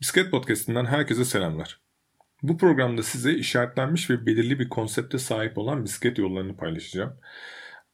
[0.00, 1.80] Bisiklet Podcast'inden herkese selamlar.
[2.42, 7.20] Bu programda size işaretlenmiş ve belirli bir konsepte sahip olan bisiklet yollarını paylaşacağım.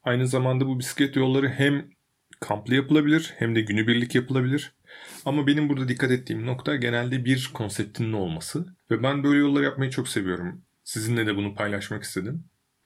[0.02, 1.90] Aynı zamanda bu bisiklet yolları hem
[2.40, 4.72] kamplı yapılabilir hem de günübirlik yapılabilir.
[5.24, 8.66] Ama benim burada dikkat ettiğim nokta genelde bir konseptinin olması.
[8.90, 10.62] Ve ben böyle yollar yapmayı çok seviyorum.
[10.84, 12.44] Sizinle de bunu paylaşmak istedim.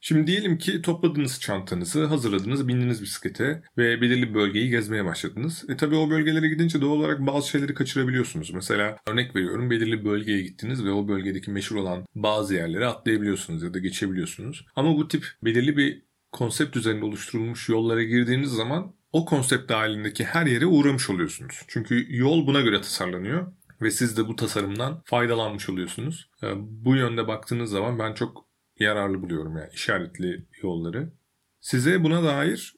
[0.09, 5.65] Şimdi diyelim ki topladınız çantanızı, hazırladınız, bindiniz bisiklete ve belirli bölgeyi gezmeye başladınız.
[5.69, 8.51] E tabi o bölgelere gidince doğal olarak bazı şeyleri kaçırabiliyorsunuz.
[8.51, 13.75] Mesela örnek veriyorum belirli bölgeye gittiniz ve o bölgedeki meşhur olan bazı yerlere atlayabiliyorsunuz ya
[13.75, 14.67] da geçebiliyorsunuz.
[14.77, 20.47] Ama bu tip belirli bir konsept üzerinde oluşturulmuş yollara girdiğiniz zaman o konsept dahilindeki her
[20.47, 21.63] yere uğramış oluyorsunuz.
[21.69, 26.31] Çünkü yol buna göre tasarlanıyor ve siz de bu tasarımdan faydalanmış oluyorsunuz.
[26.43, 28.46] E, bu yönde baktığınız zaman ben çok
[28.79, 31.13] yararlı buluyorum yani işaretli yolları.
[31.61, 32.77] Size buna dair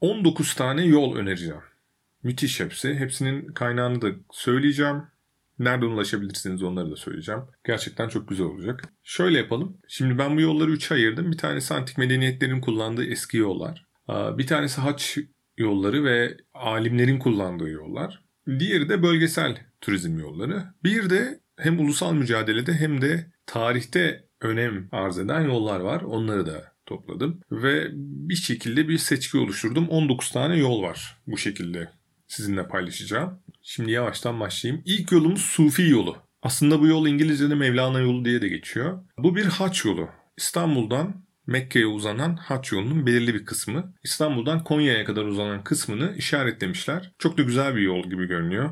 [0.00, 1.62] 19 tane yol önereceğim.
[2.22, 2.94] Müthiş hepsi.
[2.94, 5.02] Hepsinin kaynağını da söyleyeceğim.
[5.58, 7.40] Nereden ulaşabilirsiniz onları da söyleyeceğim.
[7.64, 8.82] Gerçekten çok güzel olacak.
[9.02, 9.78] Şöyle yapalım.
[9.88, 11.32] Şimdi ben bu yolları üçe ayırdım.
[11.32, 13.86] Bir tanesi antik medeniyetlerin kullandığı eski yollar.
[14.08, 15.18] Bir tanesi haç
[15.56, 18.24] yolları ve alimlerin kullandığı yollar.
[18.58, 20.64] Diğeri de bölgesel turizm yolları.
[20.84, 26.00] Bir de hem ulusal mücadelede hem de tarihte önem arz eden yollar var.
[26.00, 27.88] Onları da topladım ve
[28.28, 29.88] bir şekilde bir seçki oluşturdum.
[29.88, 31.90] 19 tane yol var bu şekilde
[32.28, 33.38] sizinle paylaşacağım.
[33.62, 34.82] Şimdi yavaştan başlayayım.
[34.86, 36.16] İlk yolumuz Sufi yolu.
[36.42, 39.04] Aslında bu yol İngilizce'de Mevlana yolu diye de geçiyor.
[39.18, 40.08] Bu bir haç yolu.
[40.36, 43.94] İstanbul'dan Mekke'ye uzanan haç yolunun belirli bir kısmı.
[44.04, 47.12] İstanbul'dan Konya'ya kadar uzanan kısmını işaretlemişler.
[47.18, 48.70] Çok da güzel bir yol gibi görünüyor.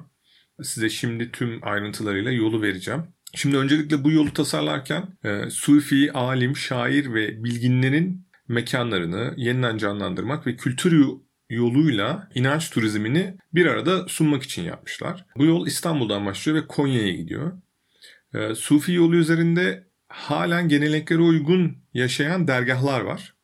[0.63, 3.03] Size şimdi tüm ayrıntılarıyla yolu vereceğim.
[3.35, 10.57] Şimdi öncelikle bu yolu tasarlarken e, Sufi, alim, şair ve bilginlerin mekanlarını yeniden canlandırmak ve
[10.57, 11.07] kültür
[11.51, 15.27] yoluyla inanç turizmini bir arada sunmak için yapmışlar.
[15.37, 17.53] Bu yol İstanbul'dan başlıyor ve Konya'ya gidiyor.
[18.35, 23.35] E, Sufi yolu üzerinde halen geleneklere uygun yaşayan dergahlar var.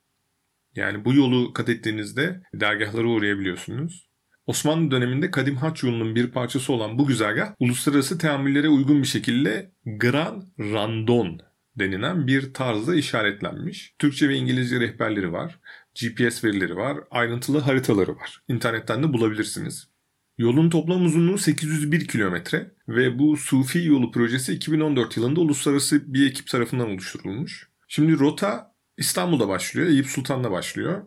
[0.75, 4.10] Yani bu yolu kat ettiğinizde dergahlara uğrayabiliyorsunuz.
[4.51, 9.73] Osmanlı döneminde Kadim Haç yolunun bir parçası olan bu güzergah uluslararası teamüllere uygun bir şekilde
[9.87, 11.41] Grand Randon
[11.77, 13.95] denilen bir tarzda işaretlenmiş.
[13.99, 15.61] Türkçe ve İngilizce rehberleri var.
[16.01, 16.99] GPS verileri var.
[17.11, 18.43] Ayrıntılı haritaları var.
[18.49, 19.89] İnternetten de bulabilirsiniz.
[20.39, 26.47] Yolun toplam uzunluğu 801 kilometre ve bu Sufi yolu projesi 2014 yılında uluslararası bir ekip
[26.47, 27.69] tarafından oluşturulmuş.
[27.89, 31.03] Şimdi rota İstanbul'da başlıyor, Eyüp Sultan'da başlıyor.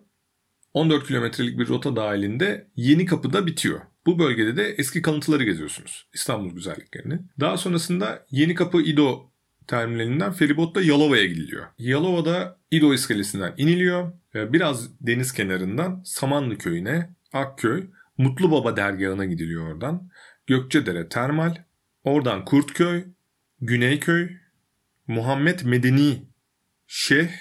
[0.74, 3.82] 14 kilometrelik bir rota dahilinde Yeni Kapı'da bitiyor.
[4.06, 6.08] Bu bölgede de eski kalıntıları geziyorsunuz.
[6.14, 7.20] İstanbul güzelliklerini.
[7.40, 9.32] Daha sonrasında Yeni Kapı İdo
[9.68, 11.66] terminalinden feribotla Yalova'ya gidiliyor.
[11.78, 14.14] Yalova'da İdo iskelesinden iniliyor.
[14.34, 17.84] Biraz deniz kenarından Samanlı köyüne, Akköy,
[18.18, 20.10] Mutlu Baba dergahına gidiliyor oradan.
[20.48, 21.56] Gökçedere Termal,
[22.04, 23.04] oradan Kurtköy,
[23.62, 24.30] Güneyköy,
[25.08, 26.26] Muhammed Medeni,
[26.88, 27.32] Şeyh,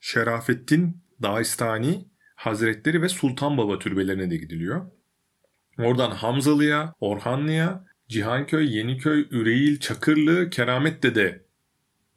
[0.00, 2.07] Şerafettin Dağistani,
[2.38, 4.90] Hazretleri ve Sultan Baba türbelerine de gidiliyor.
[5.78, 11.44] Oradan Hamzalı'ya, Orhanlı'ya, Cihanköy, Yeniköy, Üreğil, Çakırlı, Keramet Dede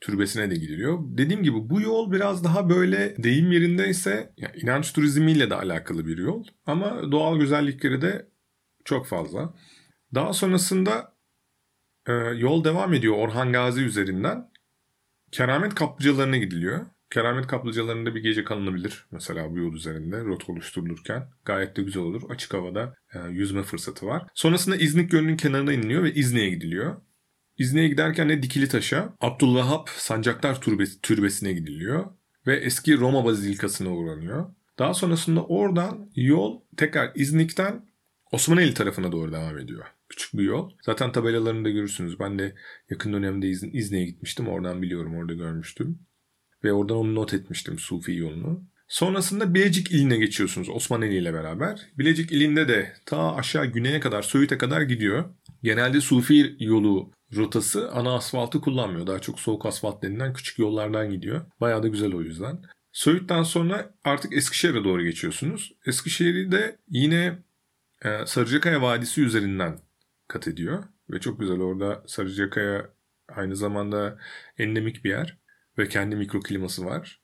[0.01, 0.99] türbesine de gidiliyor.
[1.01, 6.17] Dediğim gibi bu yol biraz daha böyle deyim yerindeyse yani inanç turizmiyle de alakalı bir
[6.17, 6.43] yol.
[6.65, 8.27] Ama doğal güzellikleri de
[8.85, 9.53] çok fazla.
[10.13, 11.13] Daha sonrasında
[12.07, 14.51] e, yol devam ediyor Orhan Gazi üzerinden.
[15.31, 16.85] Keramet kaplıcalarına gidiliyor.
[17.11, 19.05] Keramet kaplıcalarında bir gece kalınabilir.
[19.11, 21.29] Mesela bu yol üzerinde rota oluşturulurken.
[21.45, 22.21] Gayet de güzel olur.
[22.29, 24.23] Açık havada e, yüzme fırsatı var.
[24.33, 27.01] Sonrasında İznik Gölü'nün kenarına iniliyor ve İznik'e gidiliyor.
[27.57, 32.05] İznik'e giderken de Dikili Taş'a, Abdülvahap Sancaktar Türbesi, Türbesi'ne gidiliyor.
[32.47, 34.53] Ve eski Roma Bazilikası'na uğranıyor.
[34.79, 37.85] Daha sonrasında oradan yol tekrar İznik'ten
[38.31, 39.85] Osmaneli tarafına doğru devam ediyor.
[40.09, 40.71] Küçük bir yol.
[40.81, 42.19] Zaten tabelalarını da görürsünüz.
[42.19, 42.55] Ben de
[42.89, 44.47] yakın dönemde İznik'e gitmiştim.
[44.47, 45.15] Oradan biliyorum.
[45.15, 45.99] Orada görmüştüm.
[46.63, 48.63] Ve oradan onu not etmiştim Sufi yolunu.
[48.87, 51.87] Sonrasında Bilecik iline geçiyorsunuz Osmaneli ile beraber.
[51.97, 55.25] Bilecik ilinde de ta aşağı güneye kadar Söğüt'e kadar gidiyor.
[55.63, 59.07] Genelde Sufi yolu rotası ana asfaltı kullanmıyor.
[59.07, 61.41] Daha çok soğuk asfalt denilen küçük yollardan gidiyor.
[61.61, 62.61] Bayağı da güzel o yüzden.
[62.91, 65.73] Söğüt'ten sonra artık Eskişehir'e doğru geçiyorsunuz.
[65.85, 67.37] Eskişehir'i de yine
[68.05, 69.79] e, Sarıcakaya Vadisi üzerinden
[70.27, 70.83] kat ediyor.
[71.09, 72.89] Ve çok güzel orada Sarıcakaya
[73.27, 74.17] aynı zamanda
[74.57, 75.40] endemik bir yer
[75.77, 77.21] ve kendi mikrokliması var.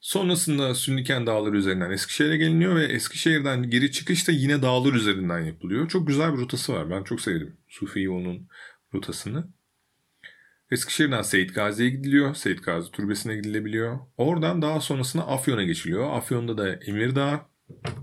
[0.00, 5.88] Sonrasında Sünniken Dağları üzerinden Eskişehir'e geliniyor ve Eskişehir'den geri çıkış da yine dağlar üzerinden yapılıyor.
[5.88, 6.90] Çok güzel bir rotası var.
[6.90, 8.48] Ben çok sevdim Sufi yolunun
[8.94, 9.48] rotasını.
[10.70, 12.34] Eskişehir'den Seyit Gazi'ye gidiliyor.
[12.34, 13.98] Seyit Gazi Türbesi'ne gidilebiliyor.
[14.16, 16.16] Oradan daha sonrasında Afyon'a geçiliyor.
[16.16, 17.48] Afyon'da da Emirdağ,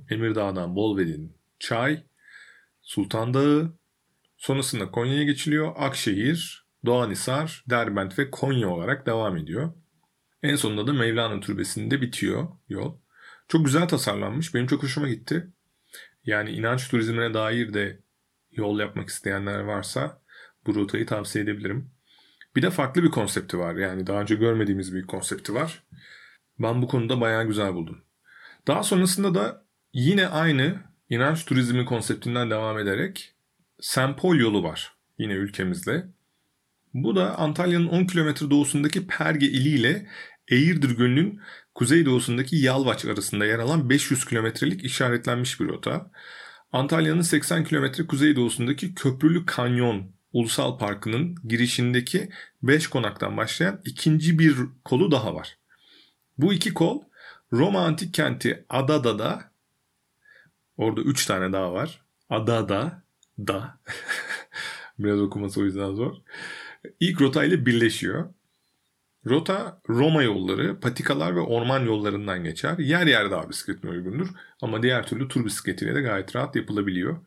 [0.10, 2.04] Emirdağ'dan Bolvedin, Çay,
[2.82, 3.74] Sultan Dağı,
[4.38, 5.74] Sonrasında Konya'ya geçiliyor.
[5.76, 9.74] Akşehir, Doğanhisar, Derbent ve Konya olarak devam ediyor.
[10.44, 12.98] En sonunda da Mevlana Türbesi'nde bitiyor yol.
[13.48, 14.56] Çok güzel tasarlanmış.
[14.56, 15.48] Benim çok hoşuma gitti.
[16.24, 18.00] Yani inanç turizmine dair de
[18.52, 20.22] yol yapmak isteyenler varsa
[20.66, 21.92] bu rotayı tavsiye edebilirim.
[22.56, 23.76] Bir de farklı bir konsepti var.
[23.76, 25.84] Yani daha önce görmediğimiz bir konsepti var.
[26.60, 28.04] Ben bu konuda bayağı güzel buldum.
[28.68, 30.80] Daha sonrasında da yine aynı
[31.10, 33.36] inanç turizmi konseptinden devam ederek
[33.82, 34.94] Sempol yolu var.
[35.18, 36.08] Yine ülkemizde.
[36.94, 40.08] Bu da Antalya'nın 10 kilometre doğusundaki Perge ili ile
[40.48, 41.42] Eğirdir Gölü'nün
[41.76, 46.12] kuzeydoğusundaki Yalvaç arasında yer alan 500 kilometrelik işaretlenmiş bir rota.
[46.72, 52.30] Antalya'nın 80 kilometre kuzeydoğusundaki Köprülü Kanyon Ulusal Parkı'nın girişindeki
[52.64, 54.56] 5 konaktan başlayan ikinci bir
[54.86, 55.58] kolu daha var.
[56.38, 57.02] Bu iki kol
[57.54, 59.52] Roma antik kenti Adada'da
[60.78, 62.02] orada 3 tane daha var.
[62.30, 63.04] Adada
[63.40, 63.80] da
[65.00, 66.16] biraz okuması o yüzden zor.
[67.00, 68.34] İlk rota ile birleşiyor.
[69.26, 72.78] Rota Roma yolları, patikalar ve orman yollarından geçer.
[72.78, 74.28] Yer yer daha bisikletine uygundur
[74.62, 77.18] ama diğer türlü tur bisikletiyle de gayet rahat yapılabiliyor.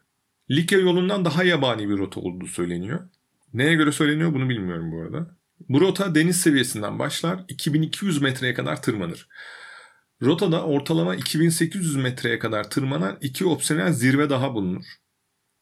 [0.51, 3.09] Likya yolundan daha yabani bir rota olduğu söyleniyor.
[3.55, 5.37] Neye göre söyleniyor bunu bilmiyorum bu arada.
[5.69, 9.29] Bu rota deniz seviyesinden başlar, 2200 metreye kadar tırmanır.
[10.23, 14.85] Rotada ortalama 2800 metreye kadar tırmanan iki opsiyonel zirve daha bulunur.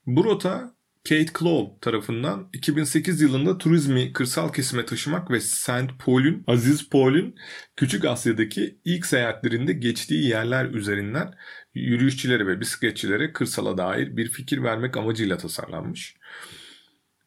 [0.06, 0.75] Bu rota
[1.08, 7.35] Kate Clow tarafından 2008 yılında turizmi kırsal kesime taşımak ve Saint Paul'ün, Aziz Paul'ün
[7.76, 11.35] Küçük Asya'daki ilk seyahatlerinde geçtiği yerler üzerinden
[11.75, 16.17] yürüyüşçilere ve bisikletçilere kırsala dair bir fikir vermek amacıyla tasarlanmış.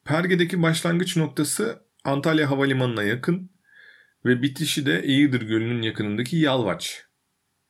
[0.05, 3.51] Perge'deki başlangıç noktası Antalya Havalimanı'na yakın
[4.25, 7.05] ve bitişi de Eğirdir Gölü'nün yakınındaki Yalvaç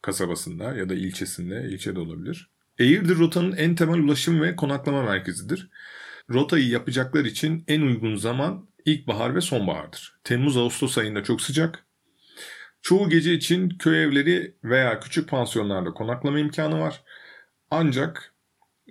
[0.02, 2.53] kasabasında ya da ilçesinde, ilçe de olabilir.
[2.80, 5.70] Eğirdir rotanın en temel ulaşım ve konaklama merkezidir.
[6.30, 10.20] Rotayı yapacaklar için en uygun zaman ilkbahar ve sonbahardır.
[10.24, 11.86] Temmuz-Ağustos ayında çok sıcak.
[12.82, 17.04] Çoğu gece için köy evleri veya küçük pansiyonlarda konaklama imkanı var.
[17.72, 18.34] Ancak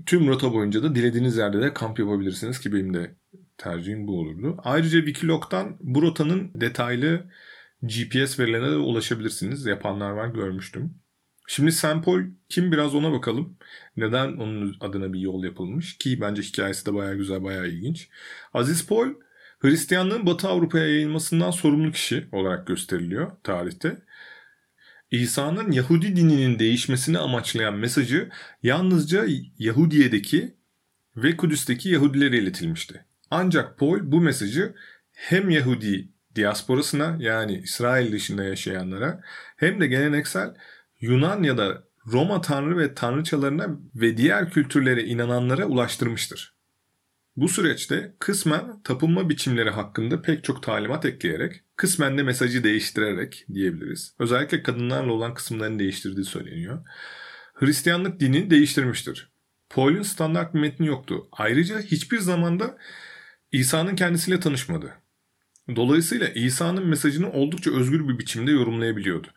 [0.06, 3.14] tüm rota boyunca da dilediğiniz yerde de kamp yapabilirsiniz ki benim de
[3.58, 4.56] tercihim bu olurdu.
[4.64, 7.30] Ayrıca Wikilog'dan bu rotanın detaylı
[7.82, 9.66] GPS verilerine de ulaşabilirsiniz.
[9.66, 11.01] Yapanlar var görmüştüm.
[11.54, 13.58] Şimdi Sempol kim biraz ona bakalım.
[13.96, 18.08] Neden onun adına bir yol yapılmış ki bence hikayesi de bayağı güzel, bayağı ilginç.
[18.54, 19.08] Aziz Pol
[19.60, 24.02] Hristiyanlığın Batı Avrupa'ya yayılmasından sorumlu kişi olarak gösteriliyor tarihte.
[25.10, 28.30] İsa'nın Yahudi dininin değişmesini amaçlayan mesajı
[28.62, 29.26] yalnızca
[29.58, 30.54] Yahudiye'deki
[31.16, 33.04] ve Kudüs'teki Yahudilere iletilmişti.
[33.30, 34.74] Ancak Paul bu mesajı
[35.12, 39.20] hem Yahudi diasporasına yani İsrail dışında yaşayanlara
[39.56, 40.54] hem de geleneksel
[41.02, 46.54] Yunan ya da Roma tanrı ve tanrıçalarına ve diğer kültürlere inananlara ulaştırmıştır.
[47.36, 54.14] Bu süreçte kısmen tapınma biçimleri hakkında pek çok talimat ekleyerek, kısmen de mesajı değiştirerek diyebiliriz.
[54.18, 56.86] Özellikle kadınlarla olan kısımlarını değiştirdiği söyleniyor.
[57.54, 59.32] Hristiyanlık dinini değiştirmiştir.
[59.70, 61.28] Paul'un standart bir metni yoktu.
[61.32, 62.78] Ayrıca hiçbir zamanda
[63.52, 64.94] İsa'nın kendisiyle tanışmadı.
[65.76, 69.28] Dolayısıyla İsa'nın mesajını oldukça özgür bir biçimde yorumlayabiliyordu.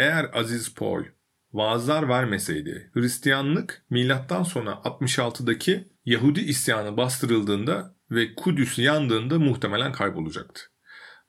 [0.00, 1.04] Eğer Aziz Paul
[1.52, 10.62] vaazlar vermeseydi Hristiyanlık milattan sonra 66'daki Yahudi isyanı bastırıldığında ve Kudüs yandığında muhtemelen kaybolacaktı.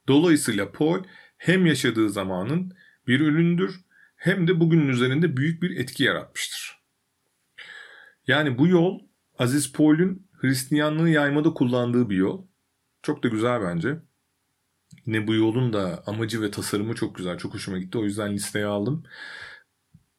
[0.07, 1.03] Dolayısıyla Paul
[1.37, 2.73] hem yaşadığı zamanın
[3.07, 3.81] bir üründür
[4.15, 6.81] hem de bugünün üzerinde büyük bir etki yaratmıştır.
[8.27, 8.99] Yani bu yol
[9.39, 12.47] Aziz Paul'ün Hristiyanlığı yaymada kullandığı bir yol.
[13.01, 13.99] Çok da güzel bence.
[15.05, 17.37] Yine bu yolun da amacı ve tasarımı çok güzel.
[17.37, 17.97] Çok hoşuma gitti.
[17.97, 19.03] O yüzden listeye aldım.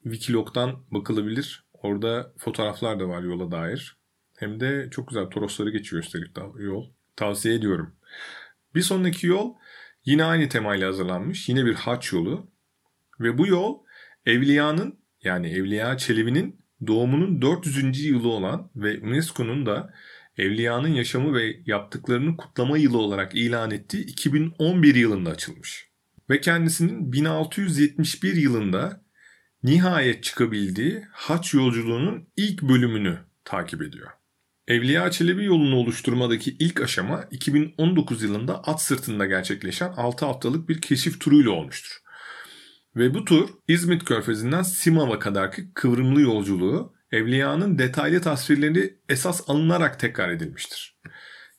[0.03, 1.65] Wikilog'dan bakılabilir.
[1.73, 3.97] Orada fotoğraflar da var yola dair.
[4.37, 6.91] Hem de çok güzel Torosları geçiyor üstelik yol.
[7.17, 7.97] Tavsiye ediyorum.
[8.75, 9.55] Bir sonraki yol
[10.05, 11.49] yine aynı temayla hazırlanmış.
[11.49, 12.51] Yine bir haç yolu.
[13.21, 13.79] Ve bu yol
[14.27, 18.05] Evliya'nın yani Evliya Çelebi'nin doğumunun 400.
[18.05, 19.95] yılı olan ve UNESCO'nun da
[20.39, 25.89] Evliya'nın yaşamı ve yaptıklarını kutlama yılı olarak ilan ettiği 2011 yılında açılmış.
[26.31, 29.05] Ve kendisinin 1671 yılında
[29.62, 34.11] nihayet çıkabildiği haç yolculuğunun ilk bölümünü takip ediyor.
[34.69, 41.21] Evliya Çelebi yolunu oluşturmadaki ilk aşama 2019 yılında at sırtında gerçekleşen 6 haftalık bir keşif
[41.21, 41.99] turuyla olmuştur.
[42.97, 50.28] Ve bu tur İzmit Körfezi'nden Simav'a kadarki kıvrımlı yolculuğu Evliya'nın detaylı tasvirleri esas alınarak tekrar
[50.28, 50.99] edilmiştir.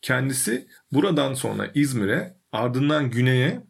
[0.02, 3.62] Kendisi buradan sonra İzmir'e, ardından güneye,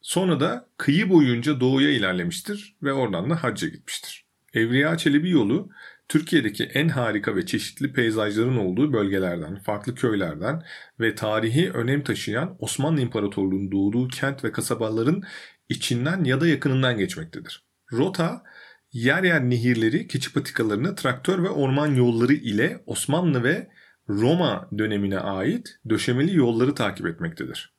[0.00, 4.26] sonra da kıyı boyunca doğuya ilerlemiştir ve oradan da hacca gitmiştir.
[4.54, 5.70] Evliya Çelebi yolu
[6.08, 10.62] Türkiye'deki en harika ve çeşitli peyzajların olduğu bölgelerden, farklı köylerden
[11.00, 15.22] ve tarihi önem taşıyan Osmanlı İmparatorluğu'nun doğduğu kent ve kasabaların
[15.68, 17.64] içinden ya da yakınından geçmektedir.
[17.92, 18.42] Rota,
[18.92, 23.68] yer yer nehirleri, keçi patikalarını, traktör ve orman yolları ile Osmanlı ve
[24.08, 27.74] Roma dönemine ait döşemeli yolları takip etmektedir.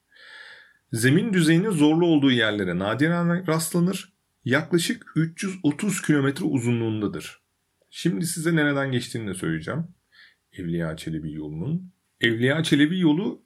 [0.94, 4.14] Zemin düzeyinin zorlu olduğu yerlere nadiren rastlanır.
[4.46, 7.42] Yaklaşık 330 kilometre uzunluğundadır.
[7.90, 9.88] Şimdi size nereden geçtiğini de söyleyeceğim.
[10.54, 11.94] Evliya Çelebi yolunun.
[12.22, 13.44] Evliya Çelebi yolu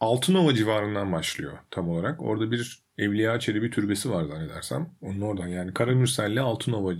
[0.00, 2.22] Altınova civarından başlıyor tam olarak.
[2.22, 4.90] Orada bir Evliya Çelebi türbesi var zannedersem.
[5.00, 6.94] Onun oradan yani Karamürsel ile Altınova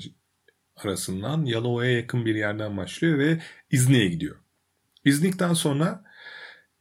[0.76, 4.36] arasından Yalova'ya yakın bir yerden başlıyor ve İznik'e gidiyor.
[5.04, 6.04] İznik'ten sonra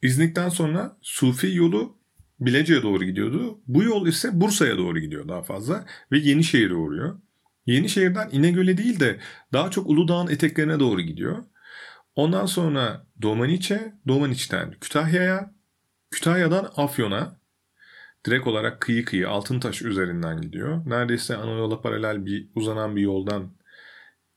[0.02, 1.96] İznik'ten sonra Sufi yolu
[2.40, 3.60] Bilecik'e doğru gidiyordu.
[3.66, 7.20] Bu yol ise Bursa'ya doğru gidiyor daha fazla ve Yenişehir'e uğruyor.
[7.66, 9.18] Yenişehir'den İnegöl'e değil de
[9.52, 11.44] daha çok Uludağ'ın eteklerine doğru gidiyor.
[12.14, 15.54] Ondan sonra Domaniç'e, Domaniç'ten Kütahya'ya,
[16.10, 17.40] Kütahya'dan Afyon'a
[18.26, 20.82] direkt olarak kıyı kıyı Altıntaş üzerinden gidiyor.
[20.86, 23.52] Neredeyse ana yola paralel bir uzanan bir yoldan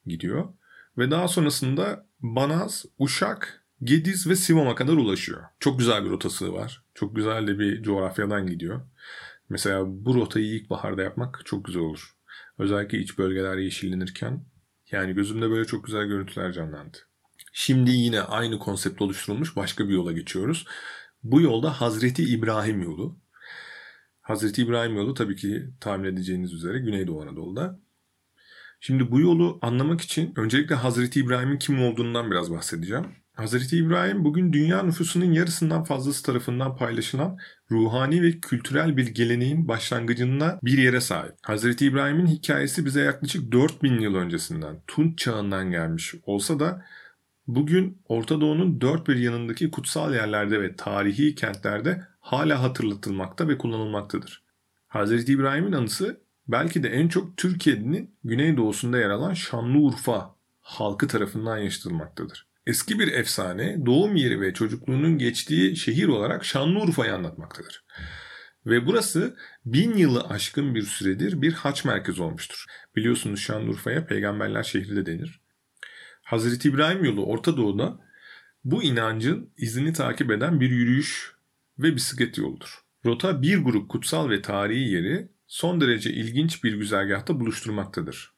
[0.05, 0.53] gidiyor.
[0.97, 5.43] Ve daha sonrasında Banaz, Uşak, Gediz ve Sivam'a kadar ulaşıyor.
[5.59, 6.83] Çok güzel bir rotası var.
[6.93, 8.81] Çok güzel de bir coğrafyadan gidiyor.
[9.49, 12.15] Mesela bu rotayı ilkbaharda yapmak çok güzel olur.
[12.57, 14.45] Özellikle iç bölgeler yeşillenirken
[14.91, 16.97] yani gözümde böyle çok güzel görüntüler canlandı.
[17.53, 20.65] Şimdi yine aynı konsept oluşturulmuş başka bir yola geçiyoruz.
[21.23, 23.19] Bu yolda Hazreti İbrahim yolu.
[24.29, 27.79] Hazreti İbrahim yolu tabii ki tahmin edeceğiniz üzere Güneydoğu Anadolu'da.
[28.79, 33.05] Şimdi bu yolu anlamak için öncelikle Hazreti İbrahim'in kim olduğundan biraz bahsedeceğim.
[33.33, 37.37] Hazreti İbrahim bugün dünya nüfusunun yarısından fazlası tarafından paylaşılan
[37.71, 41.35] ruhani ve kültürel bir geleneğin başlangıcında bir yere sahip.
[41.41, 46.85] Hazreti İbrahim'in hikayesi bize yaklaşık 4000 yıl öncesinden, Tunç çağından gelmiş olsa da
[47.47, 54.43] bugün Orta Doğu'nun dört bir yanındaki kutsal yerlerde ve tarihi kentlerde hala hatırlatılmakta ve kullanılmaktadır.
[54.87, 62.47] Hazreti İbrahim'in anısı belki de en çok Türkiye'nin güneydoğusunda yer alan Şanlıurfa halkı tarafından yaşatılmaktadır.
[62.67, 67.85] Eski bir efsane doğum yeri ve çocukluğunun geçtiği şehir olarak Şanlıurfa'yı anlatmaktadır.
[68.65, 72.65] Ve burası bin yılı aşkın bir süredir bir haç merkezi olmuştur.
[72.95, 75.41] Biliyorsunuz Şanlıurfa'ya peygamberler şehri de denir.
[76.23, 77.99] Hazreti İbrahim yolu Orta Doğu'da
[78.63, 81.38] bu inancın izini takip eden bir yürüyüş
[81.79, 82.79] ve bisiklet yoludur.
[83.05, 88.33] Rota bir grup kutsal ve tarihi yeri son derece ilginç bir güzergahta buluşturmaktadır.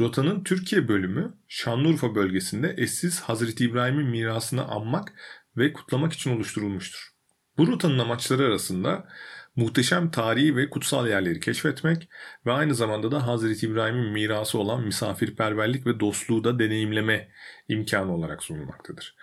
[0.00, 5.12] Rotanın Türkiye bölümü Şanlıurfa bölgesinde eşsiz Hazreti İbrahim'in mirasını anmak
[5.56, 7.10] ve kutlamak için oluşturulmuştur.
[7.58, 9.08] Bu rotanın amaçları arasında
[9.56, 12.08] muhteşem tarihi ve kutsal yerleri keşfetmek
[12.46, 17.28] ve aynı zamanda da Hazreti İbrahim'in mirası olan misafirperverlik ve dostluğu da deneyimleme
[17.68, 19.16] imkanı olarak sunulmaktadır.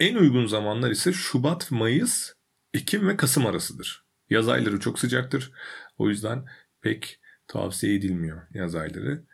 [0.00, 2.32] En uygun zamanlar ise Şubat, Mayıs,
[2.74, 4.04] Ekim ve Kasım arasıdır.
[4.30, 5.52] Yaz ayları çok sıcaktır.
[5.98, 6.44] O yüzden
[6.80, 9.24] pek tavsiye edilmiyor yaz ayları.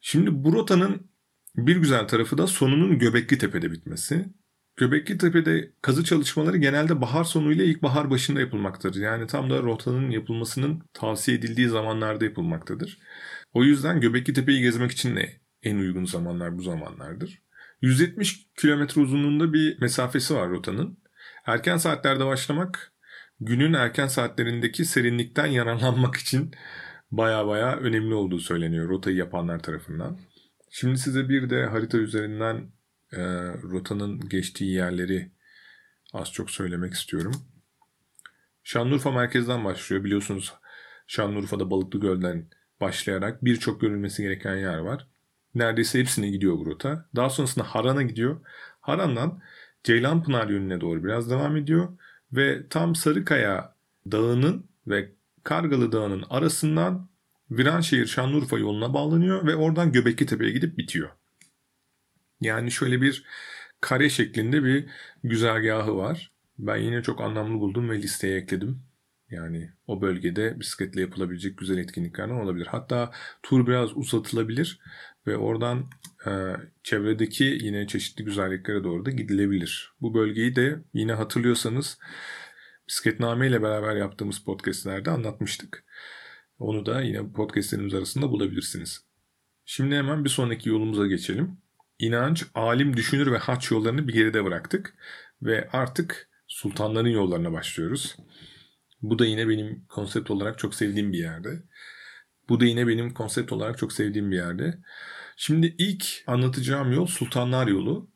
[0.00, 1.10] Şimdi bu rotanın
[1.56, 4.26] bir güzel tarafı da sonunun Göbekli Tepe'de bitmesi.
[4.76, 9.00] Göbekli Tepe'de kazı çalışmaları genelde bahar sonu ile ilkbahar başında yapılmaktadır.
[9.00, 12.98] Yani tam da rotanın yapılmasının tavsiye edildiği zamanlarda yapılmaktadır.
[13.52, 17.42] O yüzden Göbekli Tepe'yi gezmek için de en uygun zamanlar bu zamanlardır.
[17.82, 21.01] 170 kilometre uzunluğunda bir mesafesi var rotanın.
[21.46, 22.92] Erken saatlerde başlamak
[23.40, 26.54] günün erken saatlerindeki serinlikten yararlanmak için
[27.10, 30.18] baya baya önemli olduğu söyleniyor rotayı yapanlar tarafından.
[30.70, 32.56] Şimdi size bir de harita üzerinden
[33.12, 33.20] e,
[33.62, 35.30] rotanın geçtiği yerleri
[36.12, 37.34] az çok söylemek istiyorum.
[38.64, 40.04] Şanlıurfa merkezden başlıyor.
[40.04, 40.54] Biliyorsunuz
[41.06, 42.46] Şanlıurfa'da Balıklı Göl'den
[42.80, 45.06] başlayarak birçok görülmesi gereken yer var.
[45.54, 47.08] Neredeyse hepsine gidiyor bu rota.
[47.16, 48.40] Daha sonrasında Haran'a gidiyor.
[48.80, 49.42] Haran'dan
[49.84, 51.88] Ceylanpınar yönüne doğru biraz devam ediyor.
[52.32, 53.74] Ve tam Sarıkaya
[54.12, 55.12] Dağı'nın ve
[55.44, 57.08] Kargalı Dağı'nın arasından
[57.50, 61.10] Viranşehir Şanlıurfa yoluna bağlanıyor ve oradan Göbekli Tepe'ye gidip bitiyor.
[62.40, 63.24] Yani şöyle bir
[63.80, 64.86] kare şeklinde bir
[65.24, 66.32] güzergahı var.
[66.58, 68.82] Ben yine çok anlamlı buldum ve listeye ekledim.
[69.30, 72.66] Yani o bölgede bisikletle yapılabilecek güzel etkinliklerden olabilir.
[72.66, 73.12] Hatta
[73.42, 74.80] tur biraz uzatılabilir
[75.26, 75.90] ve oradan
[76.82, 79.92] çevredeki yine çeşitli güzelliklere doğru da gidilebilir.
[80.00, 81.98] Bu bölgeyi de yine hatırlıyorsanız
[82.88, 85.84] Bisikletname ile beraber yaptığımız podcastlerde anlatmıştık.
[86.58, 89.04] Onu da yine podcastlerimiz arasında bulabilirsiniz.
[89.64, 91.58] Şimdi hemen bir sonraki yolumuza geçelim.
[91.98, 94.94] İnanç, alim, düşünür ve haç yollarını bir geride bıraktık.
[95.42, 98.16] Ve artık sultanların yollarına başlıyoruz.
[99.02, 101.62] Bu da yine benim konsept olarak çok sevdiğim bir yerde.
[102.48, 104.78] Bu da yine benim konsept olarak çok sevdiğim bir yerde.
[105.44, 108.10] Şimdi ilk anlatacağım yol Sultanlar Yolu.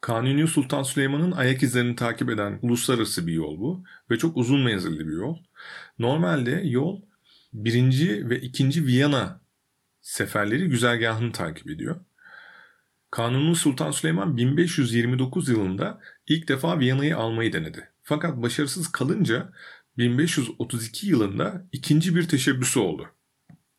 [0.00, 5.08] Kanuni Sultan Süleyman'ın ayak izlerini takip eden uluslararası bir yol bu ve çok uzun menzilli
[5.08, 5.36] bir yol.
[5.98, 7.02] Normalde yol
[7.52, 9.40] birinci ve ikinci Viyana
[10.00, 12.00] seferleri güzergahını takip ediyor.
[13.10, 17.88] Kanuni Sultan Süleyman 1529 yılında ilk defa Viyana'yı almayı denedi.
[18.02, 19.52] Fakat başarısız kalınca
[19.98, 23.15] 1532 yılında ikinci bir teşebbüsü oldu.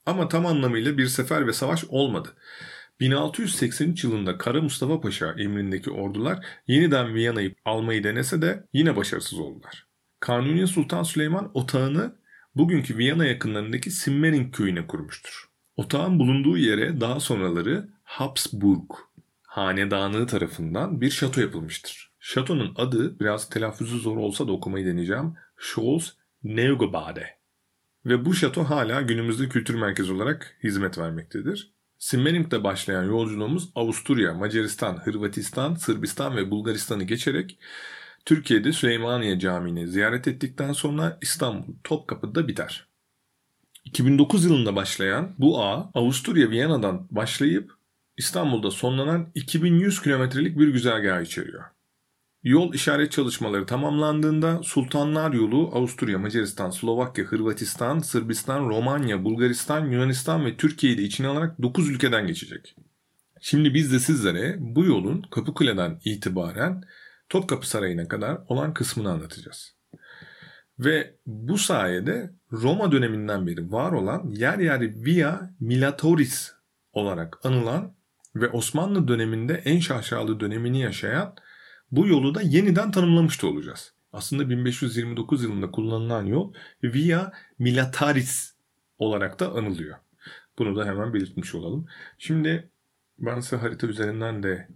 [0.07, 2.29] Ama tam anlamıyla bir sefer ve savaş olmadı.
[2.99, 9.87] 1683 yılında Kara Mustafa Paşa emrindeki ordular yeniden Viyana'yı almayı denese de yine başarısız oldular.
[10.19, 12.15] Kanuni Sultan Süleyman otağını
[12.55, 15.49] bugünkü Viyana yakınlarındaki Simmering köyüne kurmuştur.
[15.75, 18.91] Otağın bulunduğu yere daha sonraları Habsburg
[19.41, 22.11] hanedanlığı tarafından bir şato yapılmıştır.
[22.19, 25.33] Şatonun adı biraz telaffuzu zor olsa da okumayı deneyeceğim.
[25.57, 27.36] Scholz Neugebade.
[28.07, 31.73] Ve bu şato hala günümüzde kültür merkezi olarak hizmet vermektedir.
[31.97, 37.59] Simmening'de başlayan yolculuğumuz Avusturya, Macaristan, Hırvatistan, Sırbistan ve Bulgaristan'ı geçerek
[38.25, 42.87] Türkiye'de Süleymaniye Camii'ni ziyaret ettikten sonra İstanbul Topkapı'da biter.
[43.85, 47.71] 2009 yılında başlayan bu ağ Avusturya Viyana'dan başlayıp
[48.17, 51.63] İstanbul'da sonlanan 2100 kilometrelik bir güzergah içeriyor.
[52.47, 60.57] Yol işaret çalışmaları tamamlandığında Sultanlar Yolu Avusturya, Macaristan, Slovakya, Hırvatistan, Sırbistan, Romanya, Bulgaristan, Yunanistan ve
[60.57, 62.75] Türkiye'yi de içine alarak 9 ülkeden geçecek.
[63.41, 66.83] Şimdi biz de sizlere bu yolun Kapıkule'den itibaren
[67.29, 69.75] Topkapı Sarayı'na kadar olan kısmını anlatacağız.
[70.79, 76.51] Ve bu sayede Roma döneminden beri var olan yer yer Via Milatoris
[76.93, 77.93] olarak anılan
[78.35, 81.35] ve Osmanlı döneminde en şaşalı dönemini yaşayan
[81.91, 83.93] bu yolu da yeniden tanımlamış da olacağız.
[84.13, 86.53] Aslında 1529 yılında kullanılan yol
[86.83, 88.53] Via Militaris
[88.99, 89.97] olarak da anılıyor.
[90.59, 91.85] Bunu da hemen belirtmiş olalım.
[92.17, 92.69] Şimdi
[93.19, 94.67] ben size harita üzerinden de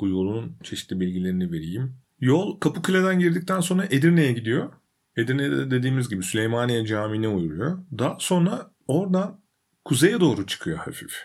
[0.00, 1.96] bu yolun çeşitli bilgilerini vereyim.
[2.20, 4.72] Yol Kapıkule'den girdikten sonra Edirne'ye gidiyor.
[5.16, 7.78] Edirne'de dediğimiz gibi Süleymaniye Camii'ne uğruyor.
[7.98, 9.40] Daha sonra oradan
[9.84, 11.22] kuzeye doğru çıkıyor hafif.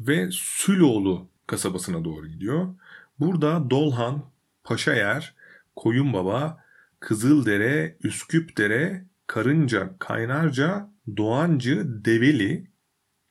[0.00, 2.74] Ve Süloğlu kasabasına doğru gidiyor.
[3.20, 4.24] Burada Dolhan,
[4.66, 5.34] Paşayer,
[5.76, 6.64] Koyunbaba,
[7.00, 12.70] Kızıldere, Üsküpdere, Karınca, Kaynarca, Doğancı, Develi,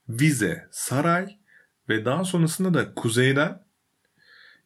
[0.09, 1.39] Vize, Saray
[1.89, 3.63] ve daha sonrasında da kuzeyden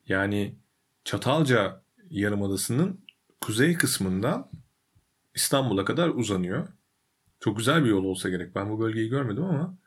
[0.07, 0.55] yani
[1.03, 3.05] Çatalca Yarımadası'nın
[3.41, 4.51] kuzey kısmından
[5.35, 6.67] İstanbul'a kadar uzanıyor.
[7.39, 8.55] Çok güzel bir yol olsa gerek.
[8.55, 9.77] Ben bu bölgeyi görmedim ama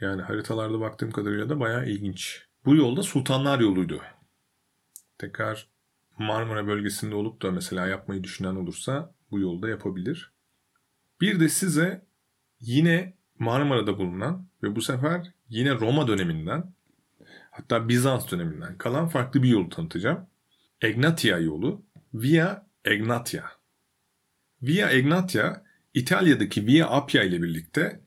[0.00, 2.46] yani haritalarda baktığım kadarıyla da bayağı ilginç.
[2.64, 4.02] Bu yolda Sultanlar yoluydu.
[5.18, 5.68] Tekrar
[6.20, 10.32] Marmara bölgesinde olup da mesela yapmayı düşünen olursa bu yolda yapabilir.
[11.20, 12.06] Bir de size
[12.60, 16.74] yine Marmara'da bulunan ve bu sefer yine Roma döneminden
[17.50, 20.26] hatta Bizans döneminden kalan farklı bir yolu tanıtacağım.
[20.80, 21.82] Egnatia yolu
[22.14, 23.44] Via Egnatia.
[24.62, 25.62] Via Egnatia
[25.94, 28.00] İtalya'daki Via Appia ile birlikte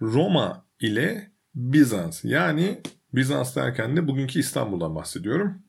[0.00, 2.80] Roma ile Bizans yani
[3.12, 5.62] Bizans derken de bugünkü İstanbul'dan bahsediyorum.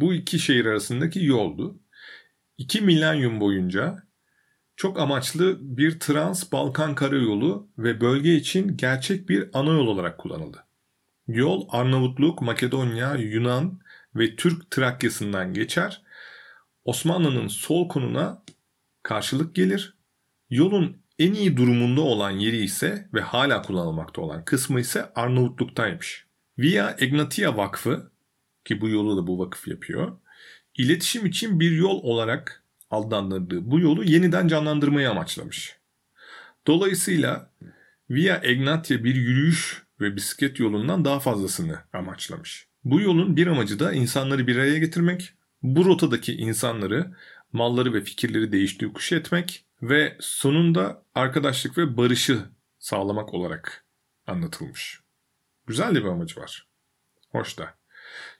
[0.00, 1.80] Bu iki şehir arasındaki yoldu.
[2.58, 4.02] İki milenyum boyunca
[4.76, 10.64] çok amaçlı bir Trans-Balkan karayolu ve bölge için gerçek bir ana yol olarak kullanıldı.
[11.28, 13.80] Yol Arnavutluk, Makedonya, Yunan
[14.14, 16.02] ve Türk Trakya'sından geçer.
[16.84, 18.42] Osmanlı'nın sol konuna
[19.02, 19.94] karşılık gelir.
[20.50, 26.26] Yolun en iyi durumunda olan yeri ise ve hala kullanılmakta olan kısmı ise Arnavutluk'taymış.
[26.58, 28.10] Via Egnatia Vakfı
[28.64, 30.18] ki bu yolu da bu vakıf yapıyor.
[30.74, 35.76] İletişim için bir yol olarak adlandırdığı bu yolu yeniden canlandırmayı amaçlamış.
[36.66, 37.50] Dolayısıyla
[38.10, 42.68] Via Egnatia bir yürüyüş ve bisiklet yolundan daha fazlasını amaçlamış.
[42.84, 47.16] Bu yolun bir amacı da insanları bir araya getirmek, bu rotadaki insanları,
[47.52, 52.44] malları ve fikirleri değiştiği kuş etmek ve sonunda arkadaşlık ve barışı
[52.78, 53.84] sağlamak olarak
[54.26, 55.00] anlatılmış.
[55.66, 56.66] Güzel de bir amacı var.
[57.28, 57.79] Hoş da.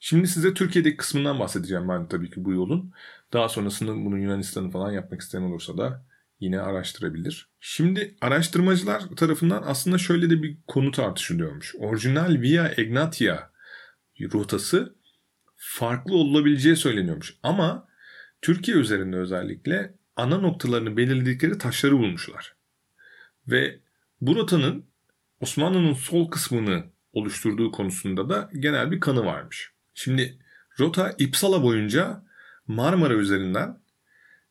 [0.00, 2.92] Şimdi size Türkiye'deki kısmından bahsedeceğim ben tabii ki bu yolun.
[3.32, 6.04] Daha sonrasında bunu Yunanistan'ı falan yapmak isteyen olursa da
[6.40, 7.48] yine araştırabilir.
[7.60, 11.74] Şimdi araştırmacılar tarafından aslında şöyle de bir konu tartışılıyormuş.
[11.78, 13.50] Orijinal Via Egnatia
[14.20, 14.94] rotası
[15.56, 17.34] farklı olabileceği söyleniyormuş.
[17.42, 17.88] Ama
[18.42, 22.54] Türkiye üzerinde özellikle ana noktalarını belirledikleri taşları bulmuşlar.
[23.48, 23.80] Ve
[24.20, 24.84] bu rotanın
[25.40, 29.72] Osmanlı'nın sol kısmını oluşturduğu konusunda da genel bir kanı varmış.
[30.02, 30.38] Şimdi
[30.80, 32.24] rota İpsala boyunca
[32.66, 33.78] Marmara üzerinden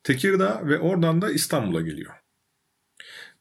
[0.04, 2.14] Tekirdağ ve oradan da İstanbul'a geliyor.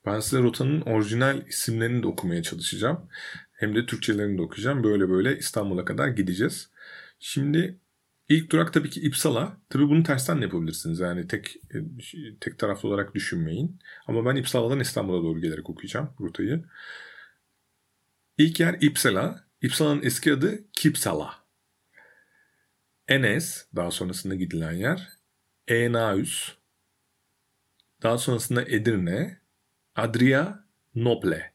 [0.07, 3.09] Ben size rotanın orijinal isimlerini de okumaya çalışacağım.
[3.53, 4.85] hem de Türkçelerini de okuyacağım.
[4.85, 6.71] Böyle böyle İstanbul'a kadar gideceğiz.
[7.18, 7.79] Şimdi
[8.29, 9.57] ilk durak tabii ki İpsala.
[9.71, 11.01] Tabii bunu tersten yapabilirsiniz.
[11.01, 11.57] Yani tek
[12.40, 13.79] tek taraflı olarak düşünmeyin.
[14.07, 16.64] Ama ben İpsala'dan İstanbul'a doğru gelerek okuyacağım rotayı.
[18.38, 19.44] İlk yer İpsala.
[19.62, 21.47] İpsala'nın eski adı Kipsala.
[23.09, 25.09] Enes daha sonrasında gidilen yer.
[25.68, 26.55] Enaüs.
[28.03, 29.40] Daha sonrasında Edirne.
[29.97, 31.55] Adria Noble.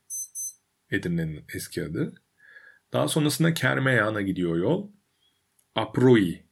[0.92, 2.16] Edirne'nin eski adı.
[2.94, 4.92] Daha sonrasında Kermeyan'a gidiyor yol.
[5.76, 6.44] Aprui.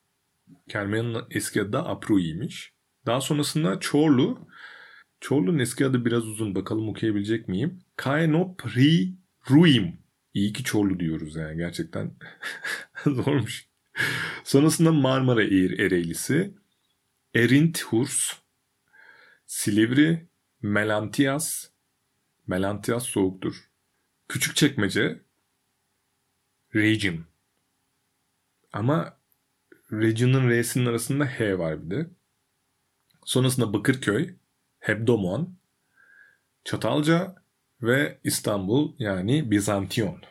[0.70, 2.74] Kermeyan'ın eski adı da Aprui'ymiş.
[3.06, 4.48] Daha sonrasında Çorlu.
[5.20, 6.56] Çorlu'nun eski adı biraz uzun.
[6.56, 7.84] Bakalım okuyabilecek miyim?
[7.96, 9.16] Kaenopri
[9.50, 10.00] Ruim.
[10.34, 12.12] İyi ki Çorlu diyoruz yani gerçekten
[13.06, 13.71] zormuş.
[14.44, 16.54] Sonrasında Marmara Eğir Ereğlisi,
[17.36, 18.34] Erinthurs,
[19.46, 20.28] Silivri,
[20.62, 21.70] Melantias,
[22.48, 23.70] Melantias soğuktur.
[24.28, 25.22] Küçük çekmece,
[26.76, 27.26] Region.
[28.74, 29.18] Ama
[29.92, 32.10] Region'ın R'sinin arasında H var bir de.
[33.26, 34.36] Sonrasında Bakırköy,
[34.80, 35.58] Hebdomon,
[36.64, 37.36] Çatalca
[37.82, 40.22] ve İstanbul yani Bizantiyon.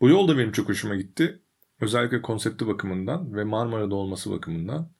[0.00, 1.42] Bu yol da benim çok hoşuma gitti.
[1.80, 4.90] Özellikle konsepti bakımından ve Marmara'da olması bakımından.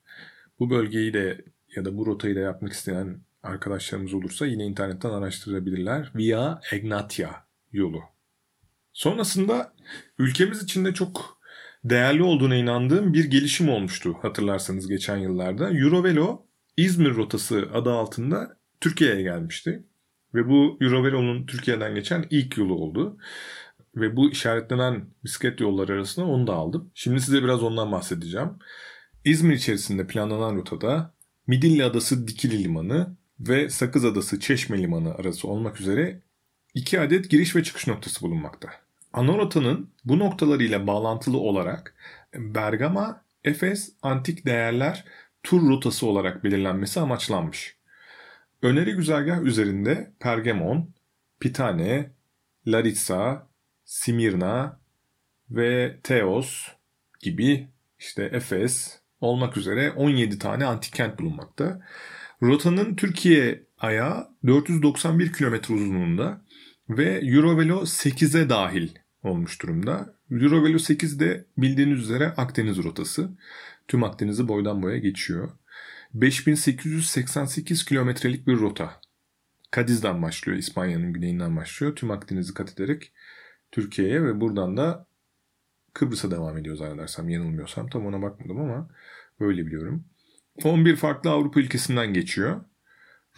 [0.58, 1.44] Bu bölgeyi de
[1.76, 6.12] ya da bu rotayı da yapmak isteyen arkadaşlarımız olursa yine internetten araştırabilirler.
[6.14, 7.30] Via Egnatia
[7.72, 8.00] yolu.
[8.92, 9.72] Sonrasında
[10.18, 11.38] ülkemiz içinde çok
[11.84, 15.70] değerli olduğuna inandığım bir gelişim olmuştu hatırlarsanız geçen yıllarda.
[15.70, 19.84] Eurovelo İzmir rotası adı altında Türkiye'ye gelmişti.
[20.34, 23.18] Ve bu Eurovelo'nun Türkiye'den geçen ilk yolu oldu.
[24.00, 26.90] Ve bu işaretlenen bisiklet yolları arasında onu da aldım.
[26.94, 28.50] Şimdi size biraz ondan bahsedeceğim.
[29.24, 31.14] İzmir içerisinde planlanan rotada
[31.46, 36.20] Midilli Adası Dikili Limanı ve Sakız Adası Çeşme Limanı arası olmak üzere
[36.74, 38.68] iki adet giriş ve çıkış noktası bulunmakta.
[39.12, 41.94] Ana rotanın bu noktalarıyla bağlantılı olarak
[42.34, 45.04] Bergama, Efes Antik Değerler
[45.42, 47.76] tur rotası olarak belirlenmesi amaçlanmış.
[48.62, 50.90] Öneri güzergah üzerinde Pergamon,
[51.40, 52.10] Pitane,
[52.66, 53.47] Larissa,
[53.88, 54.80] Simirna
[55.50, 56.68] ve Teos
[57.20, 61.80] gibi işte Efes olmak üzere 17 tane antik kent bulunmakta.
[62.42, 66.44] Rotanın Türkiye ayağı 491 kilometre uzunluğunda
[66.88, 68.88] ve Eurovelo 8'e dahil
[69.22, 70.14] olmuş durumda.
[70.30, 73.30] Eurovelo 8 de bildiğiniz üzere Akdeniz rotası.
[73.88, 75.50] Tüm Akdeniz'i boydan boya geçiyor.
[76.14, 79.00] 5888 kilometrelik bir rota.
[79.70, 81.96] Kadiz'den başlıyor, İspanya'nın güneyinden başlıyor.
[81.96, 83.12] Tüm Akdeniz'i kat ederek
[83.72, 85.06] Türkiye'ye ve buradan da
[85.94, 87.88] Kıbrıs'a devam ediyor zannedersem yanılmıyorsam.
[87.88, 88.90] Tam ona bakmadım ama
[89.40, 90.04] böyle biliyorum.
[90.64, 92.60] 11 farklı Avrupa ülkesinden geçiyor.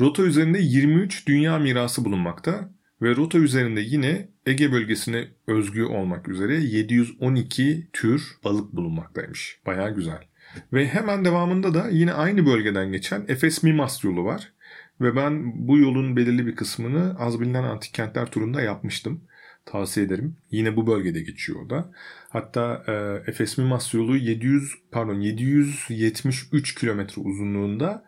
[0.01, 2.71] Rota üzerinde 23 dünya mirası bulunmakta
[3.03, 9.61] ve rota üzerinde yine Ege bölgesine özgü olmak üzere 712 tür balık bulunmaktaymış.
[9.67, 10.25] Baya güzel.
[10.73, 14.53] Ve hemen devamında da yine aynı bölgeden geçen Efes Mimas yolu var.
[15.01, 19.21] Ve ben bu yolun belirli bir kısmını az bilinen antik kentler turunda yapmıştım.
[19.65, 20.37] Tavsiye ederim.
[20.51, 21.93] Yine bu bölgede geçiyor o da.
[22.29, 22.93] Hatta e,
[23.31, 28.05] Efes Mimas yolu 700 pardon 773 kilometre uzunluğunda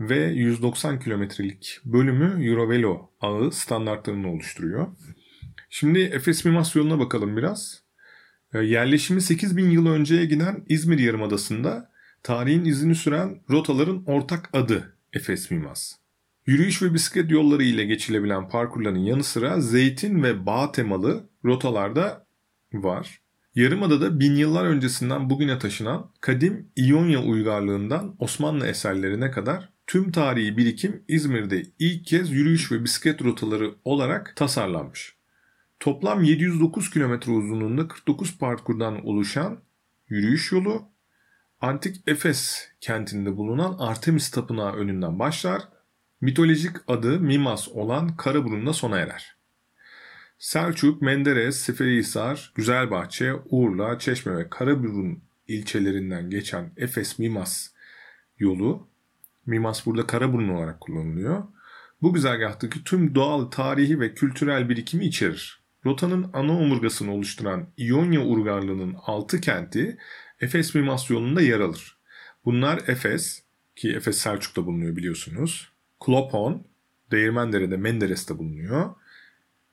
[0.00, 4.86] ve 190 kilometrelik bölümü Eurovelo ağı standartlarını oluşturuyor.
[5.70, 7.82] Şimdi Efes Mimas yoluna bakalım biraz.
[8.54, 11.90] E, yerleşimi 8000 yıl önceye giden İzmir Yarımadası'nda
[12.22, 16.01] tarihin izini süren rotaların ortak adı Efes Mimas.
[16.46, 22.26] Yürüyüş ve bisiklet yolları ile geçilebilen parkurların yanı sıra zeytin ve bağ temalı rotalarda
[22.72, 23.20] var.
[23.54, 31.04] Yarımada'da bin yıllar öncesinden bugüne taşınan kadim İonya uygarlığından Osmanlı eserlerine kadar tüm tarihi birikim
[31.08, 35.16] İzmir'de ilk kez yürüyüş ve bisiklet rotaları olarak tasarlanmış.
[35.80, 39.58] Toplam 709 kilometre uzunluğunda 49 parkurdan oluşan
[40.08, 40.82] yürüyüş yolu
[41.60, 45.62] Antik Efes kentinde bulunan Artemis Tapınağı önünden başlar
[46.22, 49.36] mitolojik adı Mimas olan Karaburun'da sona erer.
[50.38, 57.68] Selçuk, Menderes, Seferihisar, Güzelbahçe, Urla, Çeşme ve Karaburun ilçelerinden geçen Efes Mimas
[58.38, 58.88] yolu,
[59.46, 61.44] Mimas burada Karaburun olarak kullanılıyor.
[62.02, 65.62] Bu güzergahtaki tüm doğal, tarihi ve kültürel birikimi içerir.
[65.86, 69.98] Rotanın ana omurgasını oluşturan İonya Urgarlığı'nın altı kenti
[70.40, 71.98] Efes Mimas yolunda yer alır.
[72.44, 73.42] Bunlar Efes,
[73.76, 75.71] ki Efes Selçuk'ta bulunuyor biliyorsunuz.
[76.04, 76.66] Klopon,
[77.10, 78.94] Değirmendere'de Menderes'te bulunuyor.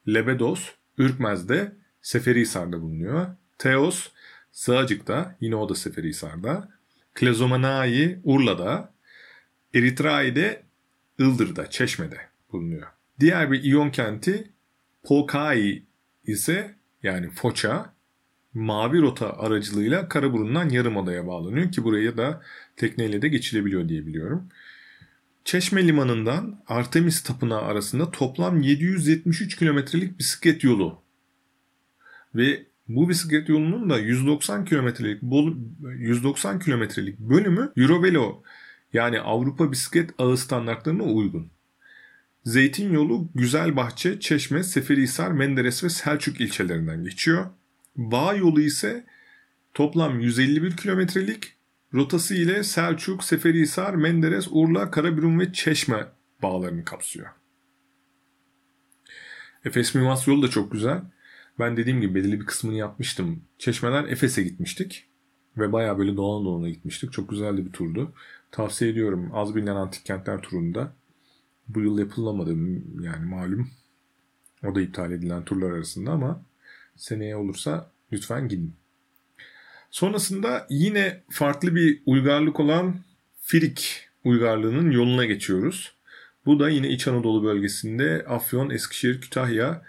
[0.07, 3.27] Lebedos, Ürkmez'de Seferihisar'da bulunuyor.
[3.57, 4.09] Teos,
[4.51, 6.69] Sığacık'ta, yine o da Seferihisar'da.
[7.13, 8.93] Klezomenai, Urla'da.
[9.73, 10.63] Eritrai'de,
[11.19, 12.17] Ildır'da, Çeşme'de
[12.51, 12.87] bulunuyor.
[13.19, 14.49] Diğer bir İyon kenti
[15.03, 15.83] Pokai
[16.23, 17.93] ise yani Foça
[18.53, 22.41] mavi rota aracılığıyla Karaburun'dan Yarımada'ya bağlanıyor ki buraya da
[22.75, 24.49] tekneyle de geçilebiliyor diye biliyorum.
[25.49, 31.01] Çeşme Limanı'ndan Artemis Tapınağı arasında toplam 773 kilometrelik bisiklet yolu
[32.35, 35.21] ve bu bisiklet yolunun da 190 kilometrelik
[35.97, 38.43] 190 kilometrelik bölümü Eurovelo
[38.93, 41.51] yani Avrupa Bisiklet Ağı standartlarına uygun.
[42.45, 47.45] Zeytin yolu Güzelbahçe, Çeşme, Seferihisar, Menderes ve Selçuk ilçelerinden geçiyor.
[47.95, 49.05] Bağ yolu ise
[49.73, 51.58] toplam 151 kilometrelik
[51.93, 56.07] rotası ile Selçuk, Seferihisar, Menderes, Urla, Karabürün ve Çeşme
[56.41, 57.27] bağlarını kapsıyor.
[59.65, 61.01] Efes Mivas yolu da çok güzel.
[61.59, 63.43] Ben dediğim gibi belirli bir kısmını yapmıştım.
[63.57, 65.05] Çeşmeden Efes'e gitmiştik.
[65.57, 67.13] Ve bayağı böyle dolana dolana gitmiştik.
[67.13, 68.13] Çok güzeldi bir turdu.
[68.51, 69.29] Tavsiye ediyorum.
[69.33, 70.93] Az bilinen antik kentler turunda.
[71.67, 72.49] Bu yıl yapılamadı
[73.01, 73.69] yani malum.
[74.65, 76.41] O da iptal edilen turlar arasında ama
[76.95, 78.75] seneye olursa lütfen gidin.
[79.91, 82.95] Sonrasında yine farklı bir uygarlık olan
[83.41, 85.93] Firik uygarlığının yoluna geçiyoruz.
[86.45, 89.81] Bu da yine İç Anadolu bölgesinde Afyon, Eskişehir, Kütahya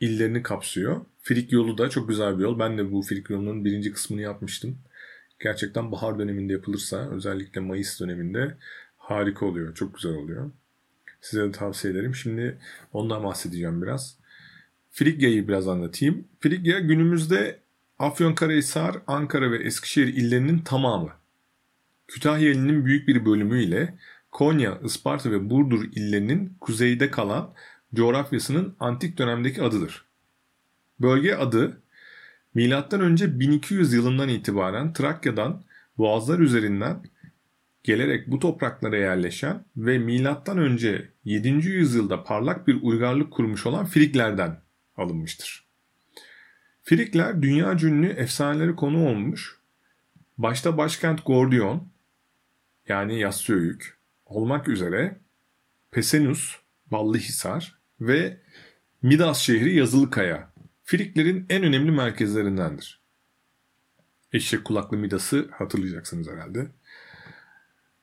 [0.00, 1.00] illerini kapsıyor.
[1.22, 2.58] Firik yolu da çok güzel bir yol.
[2.58, 4.78] Ben de bu Firik yolunun birinci kısmını yapmıştım.
[5.40, 8.56] Gerçekten bahar döneminde yapılırsa özellikle Mayıs döneminde
[8.98, 9.74] harika oluyor.
[9.74, 10.50] Çok güzel oluyor.
[11.20, 12.14] Size de tavsiye ederim.
[12.14, 12.58] Şimdi
[12.92, 14.16] ondan bahsedeceğim biraz.
[14.90, 16.28] Frigya'yı biraz anlatayım.
[16.40, 17.61] Frigya günümüzde
[18.02, 21.10] Afyonkarahisar, Ankara ve Eskişehir illerinin tamamı.
[22.08, 23.98] Kütahya ilinin büyük bir bölümü ile
[24.32, 27.54] Konya, Isparta ve Burdur illerinin kuzeyde kalan
[27.94, 30.04] coğrafyasının antik dönemdeki adıdır.
[31.00, 31.82] Bölge adı
[32.54, 33.40] M.Ö.
[33.40, 35.64] 1200 yılından itibaren Trakya'dan
[35.98, 37.02] boğazlar üzerinden
[37.84, 41.08] gelerek bu topraklara yerleşen ve M.Ö.
[41.24, 41.48] 7.
[41.48, 44.60] yüzyılda parlak bir uygarlık kurmuş olan Friklerden
[44.96, 45.61] alınmıştır.
[46.82, 49.58] Frikler dünya ünlü efsaneleri konu olmuş.
[50.38, 51.88] Başta başkent Gordion
[52.88, 55.16] yani Yassıöyük olmak üzere
[55.90, 58.40] Pesenus, Ballıhisar ve
[59.02, 60.52] Midas şehri Yazılıkaya
[60.84, 63.00] Friklerin en önemli merkezlerindendir.
[64.32, 66.66] Eşek kulaklı Midas'ı hatırlayacaksınız herhalde.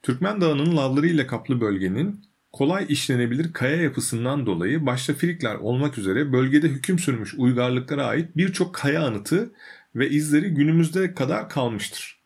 [0.01, 6.67] Türkmen Dağı'nın lavlarıyla kaplı bölgenin kolay işlenebilir kaya yapısından dolayı başta Frikler olmak üzere bölgede
[6.67, 9.53] hüküm sürmüş uygarlıklara ait birçok kaya anıtı
[9.95, 12.19] ve izleri günümüzde kadar kalmıştır.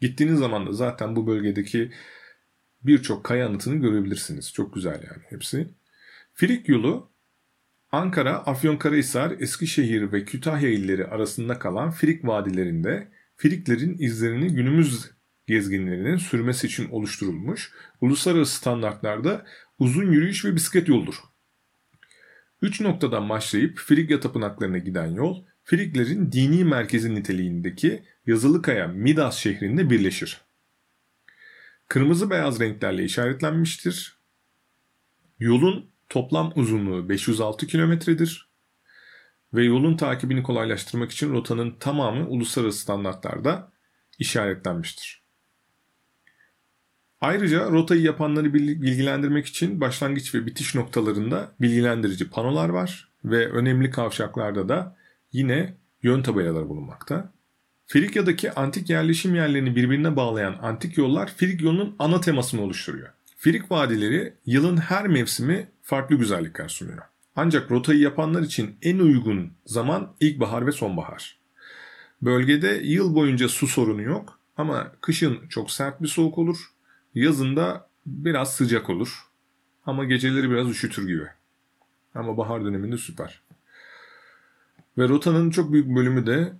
[0.00, 1.92] Gittiğiniz zaman da zaten bu bölgedeki
[2.82, 4.52] birçok kaya anıtını görebilirsiniz.
[4.52, 5.68] Çok güzel yani hepsi.
[6.34, 7.10] Frik yolu
[7.92, 15.10] Ankara, Afyonkarahisar, Eskişehir ve Kütahya illeri arasında kalan Frik vadilerinde Friklerin izlerini günümüz
[15.46, 19.46] gezginlerinin sürmesi için oluşturulmuş uluslararası standartlarda
[19.78, 21.14] uzun yürüyüş ve bisiklet yoldur.
[22.62, 30.40] Üç noktadan başlayıp Frigya tapınaklarına giden yol, Friglerin dini merkezi niteliğindeki Yazılıkaya Midas şehrinde birleşir.
[31.88, 34.18] Kırmızı beyaz renklerle işaretlenmiştir.
[35.38, 38.50] Yolun toplam uzunluğu 506 kilometredir
[39.54, 43.72] ve yolun takibini kolaylaştırmak için rotanın tamamı uluslararası standartlarda
[44.18, 45.25] işaretlenmiştir.
[47.26, 54.68] Ayrıca rotayı yapanları bilgilendirmek için başlangıç ve bitiş noktalarında bilgilendirici panolar var ve önemli kavşaklarda
[54.68, 54.96] da
[55.32, 57.32] yine yön tabelaları bulunmakta.
[57.86, 63.08] Frikya'daki antik yerleşim yerlerini birbirine bağlayan antik yollar Frik yolunun ana temasını oluşturuyor.
[63.36, 67.02] Frik vadileri yılın her mevsimi farklı güzellikler sunuyor.
[67.36, 71.38] Ancak rotayı yapanlar için en uygun zaman ilkbahar ve sonbahar.
[72.22, 76.75] Bölgede yıl boyunca su sorunu yok ama kışın çok sert bir soğuk olur
[77.16, 79.26] Yazında biraz sıcak olur.
[79.86, 81.26] Ama geceleri biraz üşütür gibi.
[82.14, 83.42] Ama bahar döneminde süper.
[84.98, 86.52] Ve rotanın çok büyük bölümü de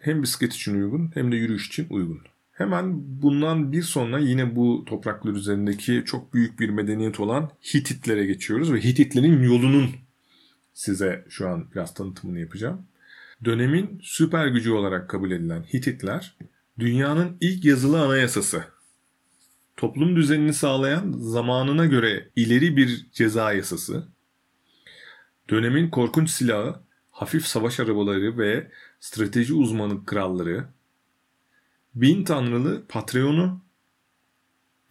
[0.00, 2.20] hem bisiklet için uygun hem de yürüyüş için uygun.
[2.52, 8.72] Hemen bundan bir sonra yine bu topraklar üzerindeki çok büyük bir medeniyet olan Hititlere geçiyoruz
[8.72, 9.90] ve Hititlerin yolunun
[10.74, 12.86] size şu an biraz tanıtımını yapacağım.
[13.44, 16.36] Dönemin süper gücü olarak kabul edilen Hititler
[16.78, 18.73] dünyanın ilk yazılı anayasası
[19.76, 24.08] toplum düzenini sağlayan zamanına göre ileri bir ceza yasası,
[25.50, 30.64] dönemin korkunç silahı, hafif savaş arabaları ve strateji uzmanı kralları,
[31.94, 33.60] bin tanrılı Patreon'u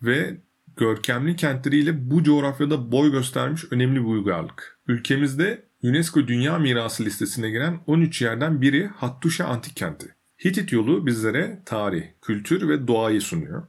[0.02, 0.38] ve
[0.78, 4.80] görkemli kentleriyle bu coğrafyada boy göstermiş önemli bir uygarlık.
[4.88, 10.16] Ülkemizde UNESCO Dünya Mirası listesine giren 13 yerden biri Hattuşa Antik Kenti.
[10.46, 13.68] Hitit yolu bizlere tarih, kültür ve doğayı sunuyor.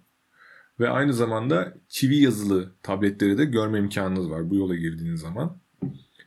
[0.81, 5.59] Ve aynı zamanda çivi yazılı tabletleri de görme imkanınız var bu yola girdiğiniz zaman.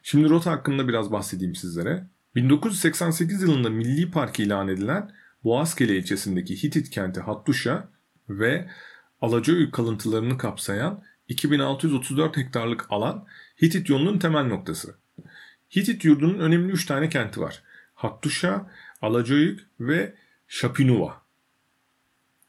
[0.03, 2.07] Şimdi rota hakkında biraz bahsedeyim sizlere.
[2.35, 5.11] 1988 yılında Milli Park ilan edilen
[5.43, 7.89] Boğazkele ilçesindeki Hitit kenti Hattuşa
[8.29, 8.69] ve
[9.21, 13.25] Alacaöyük kalıntılarını kapsayan 2634 hektarlık alan
[13.61, 14.95] Hitit yolunun temel noktası.
[15.75, 17.63] Hitit yurdunun önemli 3 tane kenti var.
[17.93, 20.15] Hattuşa, Alacaöyük ve
[20.47, 21.21] Şapinuva.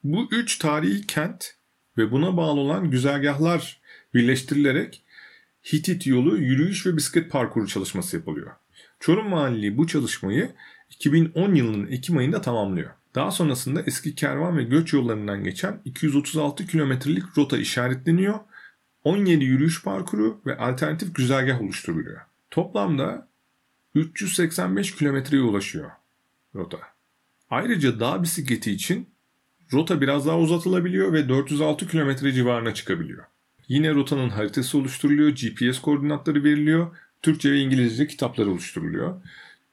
[0.04, 1.57] Bu üç tarihi kent
[1.98, 3.80] ve buna bağlı olan güzergahlar
[4.14, 5.04] birleştirilerek
[5.72, 8.50] Hitit yolu yürüyüş ve bisiklet parkuru çalışması yapılıyor.
[9.00, 10.52] Çorum Valiliği bu çalışmayı
[10.90, 12.90] 2010 yılının Ekim ayında tamamlıyor.
[13.14, 18.38] Daha sonrasında eski kervan ve göç yollarından geçen 236 kilometrelik rota işaretleniyor.
[19.04, 22.20] 17 yürüyüş parkuru ve alternatif güzergah oluşturuluyor.
[22.50, 23.28] Toplamda
[23.94, 25.90] 385 kilometreye ulaşıyor
[26.54, 26.78] rota.
[27.50, 29.08] Ayrıca dağ bisikleti için
[29.72, 33.24] rota biraz daha uzatılabiliyor ve 406 kilometre civarına çıkabiliyor.
[33.68, 39.22] Yine rotanın haritası oluşturuluyor, GPS koordinatları veriliyor, Türkçe ve İngilizce kitaplar oluşturuluyor.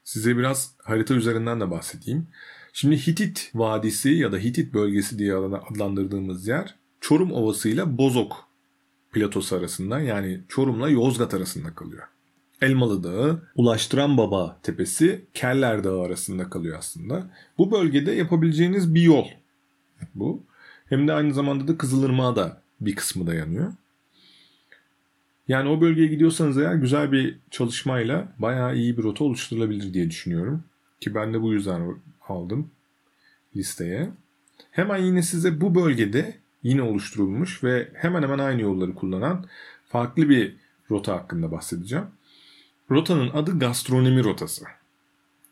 [0.03, 2.27] Size biraz harita üzerinden de bahsedeyim.
[2.73, 8.49] Şimdi Hitit Vadisi ya da Hitit bölgesi diye adlandırdığımız yer Çorum Ovası ile Bozok
[9.11, 12.03] platosu arasında yani Çorum'la Yozgat arasında kalıyor.
[12.61, 17.31] Elmalı Dağı, Ulaştıran Baba Tepesi, Keller Dağı arasında kalıyor aslında.
[17.57, 19.25] Bu bölgede yapabileceğiniz bir yol
[20.15, 20.43] bu.
[20.89, 23.73] Hem de aynı zamanda da Kızılırmak'a da bir kısmı dayanıyor.
[25.47, 30.63] Yani o bölgeye gidiyorsanız eğer güzel bir çalışmayla bayağı iyi bir rota oluşturulabilir diye düşünüyorum.
[31.01, 31.95] Ki ben de bu yüzden
[32.27, 32.71] aldım
[33.55, 34.09] listeye.
[34.71, 39.45] Hemen yine size bu bölgede yine oluşturulmuş ve hemen hemen aynı yolları kullanan
[39.87, 40.55] farklı bir
[40.91, 42.05] rota hakkında bahsedeceğim.
[42.91, 44.65] Rotanın adı gastronomi rotası.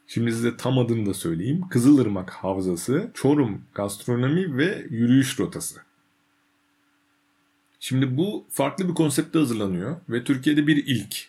[0.08, 1.62] Şimdi size tam adını da söyleyeyim.
[1.70, 5.82] Kızılırmak Havzası, Çorum Gastronomi ve Yürüyüş Rotası.
[7.80, 11.28] Şimdi bu farklı bir konsepte hazırlanıyor ve Türkiye'de bir ilk.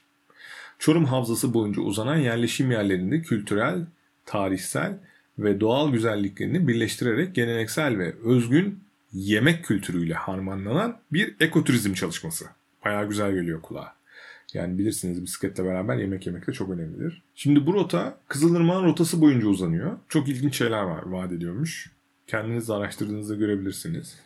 [0.79, 3.87] Çorum Havzası boyunca uzanan yerleşim yerlerinde kültürel,
[4.27, 4.99] tarihsel
[5.39, 8.81] ve doğal güzelliklerini birleştirerek geleneksel ve özgün
[9.13, 12.47] yemek kültürüyle harmanlanan bir ekoturizm çalışması.
[12.85, 13.95] Bayağı güzel geliyor kulağa.
[14.53, 17.23] Yani bilirsiniz bisikletle beraber yemek yemek de çok önemlidir.
[17.35, 19.99] Şimdi bu rota Kızılırmak'ın rotası boyunca uzanıyor.
[20.09, 21.91] Çok ilginç şeyler var vaat ediyormuş.
[22.27, 24.19] Kendiniz araştırdığınızda görebilirsiniz.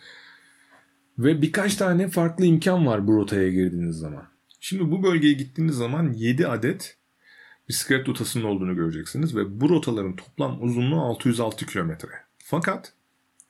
[1.19, 4.25] Ve birkaç tane farklı imkan var bu rotaya girdiğiniz zaman.
[4.61, 6.97] Şimdi bu bölgeye gittiğiniz zaman 7 adet
[7.69, 12.11] bisiklet rotasının olduğunu göreceksiniz ve bu rotaların toplam uzunluğu 606 kilometre.
[12.39, 12.93] Fakat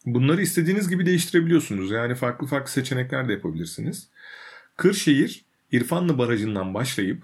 [0.06, 1.90] bunları istediğiniz gibi değiştirebiliyorsunuz.
[1.90, 4.08] Yani farklı farklı seçenekler de yapabilirsiniz.
[4.76, 7.22] Kırşehir İrfanlı Barajı'ndan başlayıp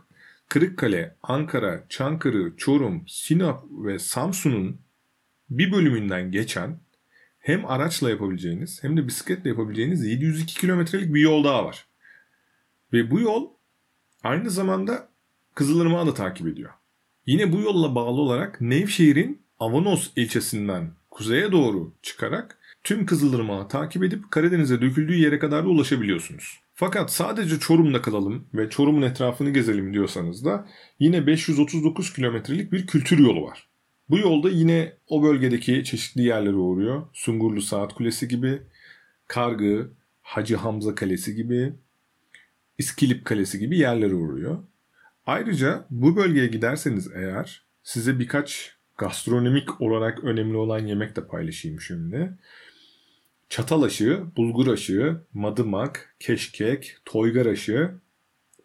[0.48, 4.80] Kırıkkale, Ankara, Çankırı, Çorum, Sinop ve Samsun'un
[5.50, 6.80] bir bölümünden geçen
[7.38, 11.86] hem araçla yapabileceğiniz hem de bisikletle yapabileceğiniz 702 kilometrelik bir yol daha var.
[12.92, 13.50] Ve bu yol
[14.22, 15.08] aynı zamanda
[15.54, 16.70] Kızılırmak'ı da takip ediyor.
[17.26, 24.30] Yine bu yolla bağlı olarak Nevşehir'in Avanos ilçesinden kuzeye doğru çıkarak tüm Kızılırmak'ı takip edip
[24.30, 26.63] Karadeniz'e döküldüğü yere kadar da ulaşabiliyorsunuz.
[26.76, 33.18] Fakat sadece Çorum'da kalalım ve Çorum'un etrafını gezelim diyorsanız da yine 539 kilometrelik bir kültür
[33.18, 33.68] yolu var.
[34.10, 37.02] Bu yolda yine o bölgedeki çeşitli yerlere uğruyor.
[37.12, 38.62] Sungurlu Saat Kulesi gibi,
[39.28, 39.90] Kargı,
[40.22, 41.72] Hacı Hamza Kalesi gibi,
[42.78, 44.58] İskilip Kalesi gibi yerlere uğruyor.
[45.26, 52.32] Ayrıca bu bölgeye giderseniz eğer size birkaç gastronomik olarak önemli olan yemek de paylaşayım şimdi.
[53.48, 58.00] Çatal aşığı, bulgur aşığı, madımak, keşkek, toygar aşığı,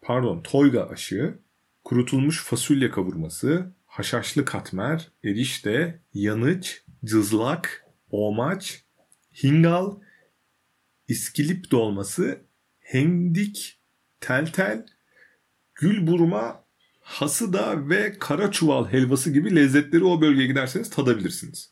[0.01, 1.39] pardon toyga aşığı,
[1.83, 8.83] kurutulmuş fasulye kavurması, haşhaşlı katmer, erişte, yanıç, cızlak, omaç,
[9.43, 9.95] hingal,
[11.07, 12.41] iskilip dolması,
[12.79, 13.79] hendik,
[14.21, 14.85] teltel,
[15.75, 16.63] gül burma,
[17.01, 21.71] hasıda ve kara çuval helvası gibi lezzetleri o bölgeye giderseniz tadabilirsiniz.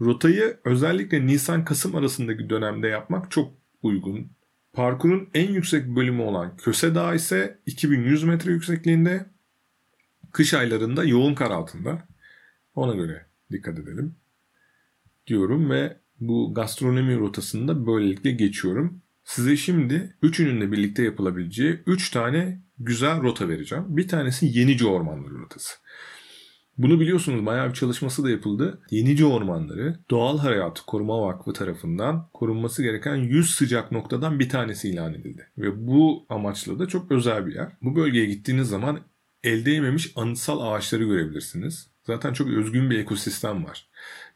[0.00, 4.30] Rotayı özellikle Nisan-Kasım arasındaki dönemde yapmak çok uygun.
[4.72, 9.26] Parkurun en yüksek bölümü olan Köse Dağı ise 2100 metre yüksekliğinde.
[10.32, 12.08] Kış aylarında yoğun kar altında.
[12.74, 14.16] Ona göre dikkat edelim
[15.26, 19.02] diyorum ve bu gastronomi rotasında böylelikle geçiyorum.
[19.24, 23.84] Size şimdi üçünün de birlikte yapılabileceği 3 tane güzel rota vereceğim.
[23.88, 25.74] Bir tanesi Yenice Ormanları rotası.
[26.78, 28.80] Bunu biliyorsunuz bayağı bir çalışması da yapıldı.
[28.90, 35.14] Yenice Ormanları Doğal Hayat Koruma Vakfı tarafından korunması gereken 100 sıcak noktadan bir tanesi ilan
[35.14, 35.48] edildi.
[35.58, 37.72] Ve bu amaçla da çok özel bir yer.
[37.82, 39.00] Bu bölgeye gittiğiniz zaman
[39.44, 41.90] elde yememiş anıtsal ağaçları görebilirsiniz.
[42.04, 43.88] Zaten çok özgün bir ekosistem var.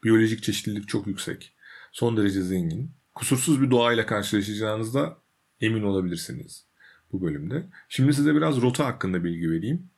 [0.03, 1.53] Biyolojik çeşitlilik çok yüksek.
[1.91, 2.91] Son derece zengin.
[3.15, 5.17] Kusursuz bir doğayla karşılaşacağınızda
[5.61, 6.65] emin olabilirsiniz
[7.11, 7.65] bu bölümde.
[7.89, 9.90] Şimdi size biraz rota hakkında bilgi vereyim.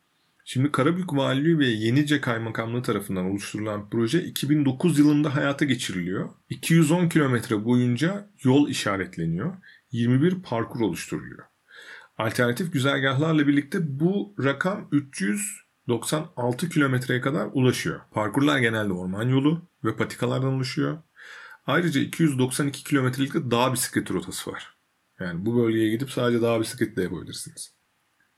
[0.46, 6.30] Şimdi Karabük Valiliği ve Yenice Kaymakamlığı tarafından oluşturulan proje 2009 yılında hayata geçiriliyor.
[6.50, 9.56] 210 kilometre boyunca yol işaretleniyor.
[9.92, 11.46] 21 parkur oluşturuluyor.
[12.18, 18.02] Alternatif güzergahlarla birlikte bu rakam 396 kilometreye kadar ulaşıyor.
[18.12, 20.98] Parkurlar genelde orman yolu ve patikalardan oluşuyor.
[21.68, 24.76] Ayrıca 292 kilometrelik de dağ bisikleti rotası var.
[25.20, 27.74] Yani bu bölgeye gidip sadece dağ bisikleti de yapabilirsiniz.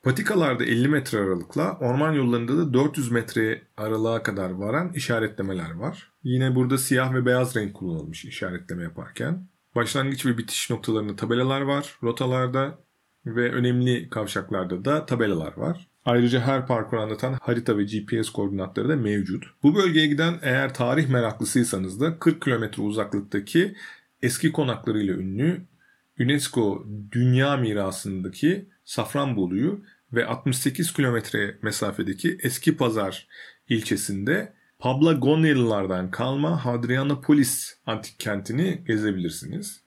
[0.06, 6.12] Patikalarda 50 metre aralıkla, orman yollarında da 400 metre aralığa kadar varan işaretlemeler var.
[6.24, 9.48] Yine burada siyah ve beyaz renk kullanılmış işaretleme yaparken.
[9.76, 12.80] Başlangıç ve bitiş noktalarında tabelalar var rotalarda
[13.26, 15.88] ve önemli kavşaklarda da tabelalar var.
[16.06, 19.44] Ayrıca her parkur anlatan harita ve GPS koordinatları da mevcut.
[19.64, 23.76] Bu bölgeye giden eğer tarih meraklısıysanız da 40 kilometre uzaklıktaki
[24.22, 25.62] eski konaklarıyla ünlü
[26.20, 29.82] UNESCO Dünya Mirası'ndaki Safranbolu'yu
[30.16, 33.28] ve 68 kilometre mesafedeki Eski Pazar
[33.70, 39.82] ilçesinde Pablagonyalılardan kalma Hadrianopolis antik kentini gezebilirsiniz.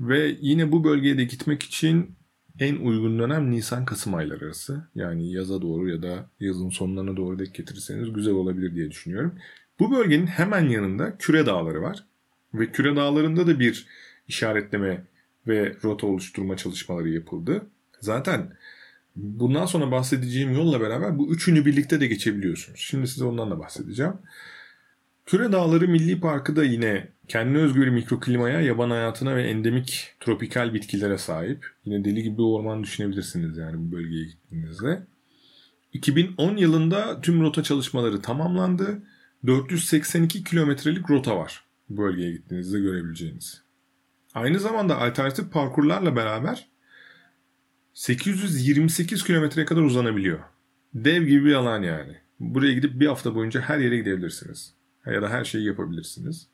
[0.00, 2.16] Ve yine bu bölgeye de gitmek için
[2.58, 4.88] en uygun dönem Nisan-Kasım ayları arası.
[4.94, 9.34] Yani yaza doğru ya da yazın sonlarına doğru denk getirirseniz güzel olabilir diye düşünüyorum.
[9.80, 12.04] Bu bölgenin hemen yanında Küre Dağları var.
[12.54, 13.86] Ve Küre Dağları'nda da bir
[14.28, 15.04] işaretleme
[15.48, 17.66] ve rota oluşturma çalışmaları yapıldı.
[18.00, 18.56] Zaten
[19.16, 22.80] bundan sonra bahsedeceğim yolla beraber bu üçünü birlikte de geçebiliyorsunuz.
[22.80, 24.12] Şimdi size ondan da bahsedeceğim.
[25.26, 30.74] Küre Dağları Milli Parkı da yine kendine özgü bir mikroklimaya, yaban hayatına ve endemik tropikal
[30.74, 31.66] bitkilere sahip.
[31.84, 35.06] Yine deli gibi bir orman düşünebilirsiniz yani bu bölgeye gittiğinizde.
[35.92, 39.02] 2010 yılında tüm rota çalışmaları tamamlandı.
[39.46, 43.62] 482 kilometrelik rota var bu bölgeye gittiğinizde görebileceğiniz.
[44.34, 46.68] Aynı zamanda alternatif parkurlarla beraber
[47.94, 50.38] 828 kilometreye kadar uzanabiliyor.
[50.94, 52.16] Dev gibi bir alan yani.
[52.40, 54.74] Buraya gidip bir hafta boyunca her yere gidebilirsiniz.
[55.06, 56.46] Ya da her şeyi yapabilirsiniz.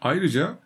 [0.00, 0.58] Ayrıca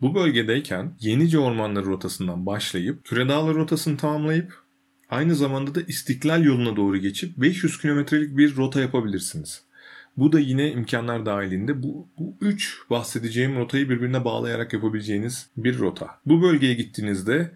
[0.00, 4.62] bu bölgedeyken Yenice Ormanları rotasından başlayıp Küre Dağları rotasını tamamlayıp
[5.10, 9.62] aynı zamanda da İstiklal yoluna doğru geçip 500 kilometrelik bir rota yapabilirsiniz.
[10.16, 16.08] Bu da yine imkanlar dahilinde bu, bu üç bahsedeceğim rotayı birbirine bağlayarak yapabileceğiniz bir rota.
[16.26, 17.52] Bu bölgeye gittiğinizde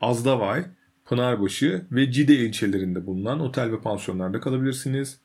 [0.00, 0.64] Azdavay,
[1.04, 5.18] Pınarbaşı ve Cide ilçelerinde bulunan otel ve pansiyonlarda kalabilirsiniz.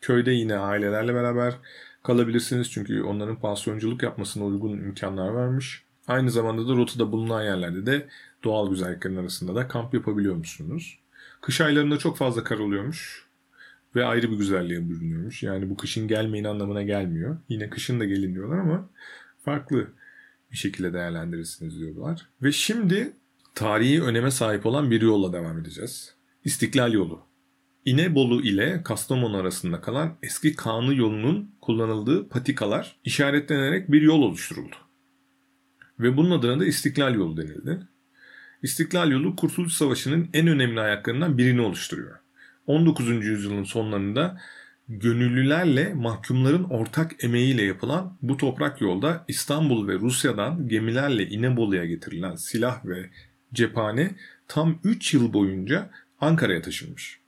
[0.00, 1.54] Köyde yine ailelerle beraber
[2.02, 5.84] kalabilirsiniz çünkü onların pansiyonculuk yapmasına uygun imkanlar varmış.
[6.08, 8.06] Aynı zamanda da rotada bulunan yerlerde de
[8.44, 10.98] doğal güzelliklerin arasında da kamp yapabiliyor musunuz?
[11.40, 13.26] Kış aylarında çok fazla kar oluyormuş
[13.96, 15.42] ve ayrı bir güzelliğe bürünüyormuş.
[15.42, 17.36] Yani bu kışın gelmeyin anlamına gelmiyor.
[17.48, 18.88] Yine kışın da gelin diyorlar ama
[19.44, 19.86] farklı
[20.52, 22.28] bir şekilde değerlendirirsiniz diyorlar.
[22.42, 23.12] Ve şimdi
[23.56, 26.14] tarihi öneme sahip olan bir yolla devam edeceğiz.
[26.44, 27.20] İstiklal yolu.
[27.84, 34.76] İnebolu ile Kastamonu arasında kalan eski Kanı yolunun kullanıldığı patikalar işaretlenerek bir yol oluşturuldu.
[36.00, 37.78] Ve bunun adına da İstiklal yolu denildi.
[38.62, 42.16] İstiklal yolu Kurtuluş Savaşı'nın en önemli ayaklarından birini oluşturuyor.
[42.66, 43.08] 19.
[43.08, 44.40] yüzyılın sonlarında
[44.88, 52.84] gönüllülerle mahkumların ortak emeğiyle yapılan bu toprak yolda İstanbul ve Rusya'dan gemilerle İnebolu'ya getirilen silah
[52.84, 53.10] ve
[53.56, 54.14] cephane
[54.48, 55.90] tam 3 yıl boyunca
[56.20, 57.20] Ankara'ya taşınmış.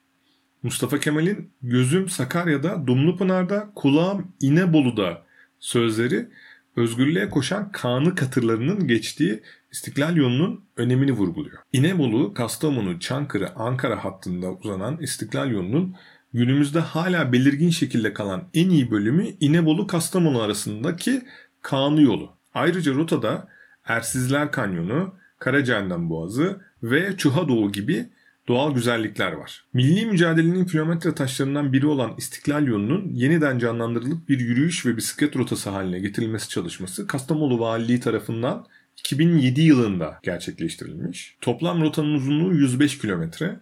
[0.63, 5.23] Mustafa Kemal'in gözüm Sakarya'da, Dumlupınar'da, kulağım İnebolu'da
[5.59, 6.29] sözleri
[6.77, 11.59] özgürlüğe koşan Kanı katırlarının geçtiği İstiklal yolunun önemini vurguluyor.
[11.73, 15.97] İnebolu, Kastamonu, Çankırı, Ankara hattında uzanan İstiklal yolunun
[16.33, 21.23] günümüzde hala belirgin şekilde kalan en iyi bölümü İnebolu-Kastamonu arasındaki
[21.63, 22.37] Kanı yolu.
[22.55, 23.49] Ayrıca rotada
[23.85, 28.09] Ersizler Kanyonu, Karacaahmet Boğazı ve Çuha Doğu gibi
[28.49, 29.65] doğal güzellikler var.
[29.73, 35.71] Milli mücadelenin kilometre taşlarından biri olan İstiklal yolunun yeniden canlandırılıp bir yürüyüş ve bisiklet rotası
[35.71, 38.67] haline getirilmesi çalışması Kastamonu Valiliği tarafından
[38.97, 41.37] 2007 yılında gerçekleştirilmiş.
[41.41, 43.61] Toplam rotanın uzunluğu 105 kilometre.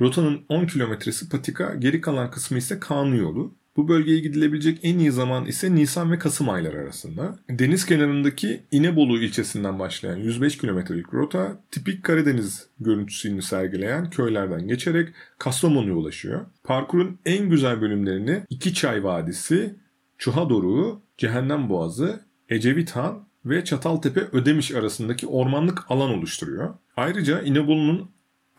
[0.00, 3.54] Rotanın 10 kilometresi patika, geri kalan kısmı ise kanun yolu.
[3.76, 7.38] Bu bölgeye gidilebilecek en iyi zaman ise Nisan ve Kasım ayları arasında.
[7.50, 15.94] Deniz kenarındaki İnebolu ilçesinden başlayan 105 kilometrelik rota tipik Karadeniz görüntüsünü sergileyen köylerden geçerek Kastamonu'ya
[15.94, 16.46] ulaşıyor.
[16.64, 19.74] Parkurun en güzel bölümlerini İki Çay Vadisi,
[20.18, 26.74] Çuha Doruğu, Cehennem Boğazı, Ecevit Han ve Çataltepe Ödemiş arasındaki ormanlık alan oluşturuyor.
[26.96, 28.10] Ayrıca İnebolu'nun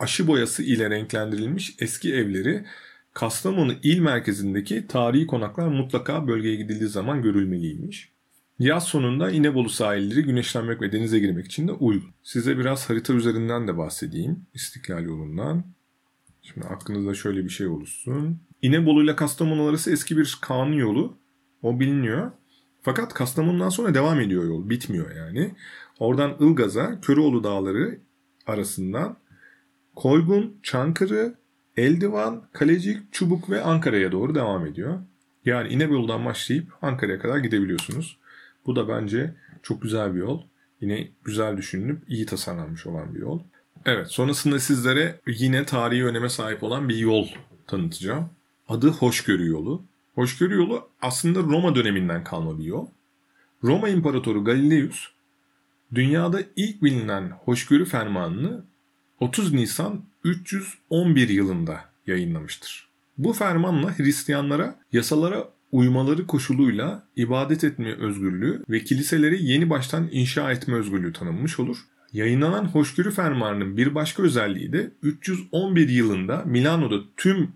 [0.02, 2.64] aşı boyası ile renklendirilmiş eski evleri
[3.12, 8.12] Kastamonu il merkezindeki tarihi konaklar mutlaka bölgeye gidildiği zaman görülmeliymiş.
[8.58, 12.10] Yaz sonunda İnebolu sahilleri güneşlenmek ve denize girmek için de uygun.
[12.22, 14.46] Size biraz harita üzerinden de bahsedeyim.
[14.54, 15.64] İstiklal yolundan.
[16.42, 18.40] Şimdi aklınızda şöyle bir şey oluşsun.
[18.62, 21.16] İnebolu ile Kastamonu arası eski bir kanun yolu.
[21.62, 22.30] O biliniyor.
[22.82, 24.70] Fakat Kastamonu'dan sonra devam ediyor yol.
[24.70, 25.54] Bitmiyor yani.
[25.98, 27.98] Oradan Ilgaz'a, Köroğlu Dağları
[28.46, 29.16] arasından
[29.96, 31.34] Koygun, Çankırı,
[31.76, 34.98] Eldivan, Kalecik, Çubuk ve Ankara'ya doğru devam ediyor.
[35.44, 38.18] Yani İnebolu'dan başlayıp Ankara'ya kadar gidebiliyorsunuz.
[38.66, 40.42] Bu da bence çok güzel bir yol.
[40.80, 43.40] Yine güzel düşünülüp iyi tasarlanmış olan bir yol.
[43.84, 47.28] Evet sonrasında sizlere yine tarihi öneme sahip olan bir yol
[47.66, 48.28] tanıtacağım.
[48.68, 49.82] Adı Hoşgörü Yolu.
[50.14, 52.86] Hoşgörü Yolu aslında Roma döneminden kalma bir yol.
[53.64, 55.08] Roma İmparatoru Galileus
[55.94, 58.64] dünyada ilk bilinen hoşgörü fermanını
[59.22, 62.88] 30 Nisan 311 yılında yayınlamıştır.
[63.18, 70.74] Bu fermanla Hristiyanlara yasalara uymaları koşuluyla ibadet etme özgürlüğü ve kiliseleri yeni baştan inşa etme
[70.74, 71.76] özgürlüğü tanınmış olur.
[72.12, 77.50] Yayınlanan hoşgörü fermanının bir başka özelliği de 311 yılında Milano'da tüm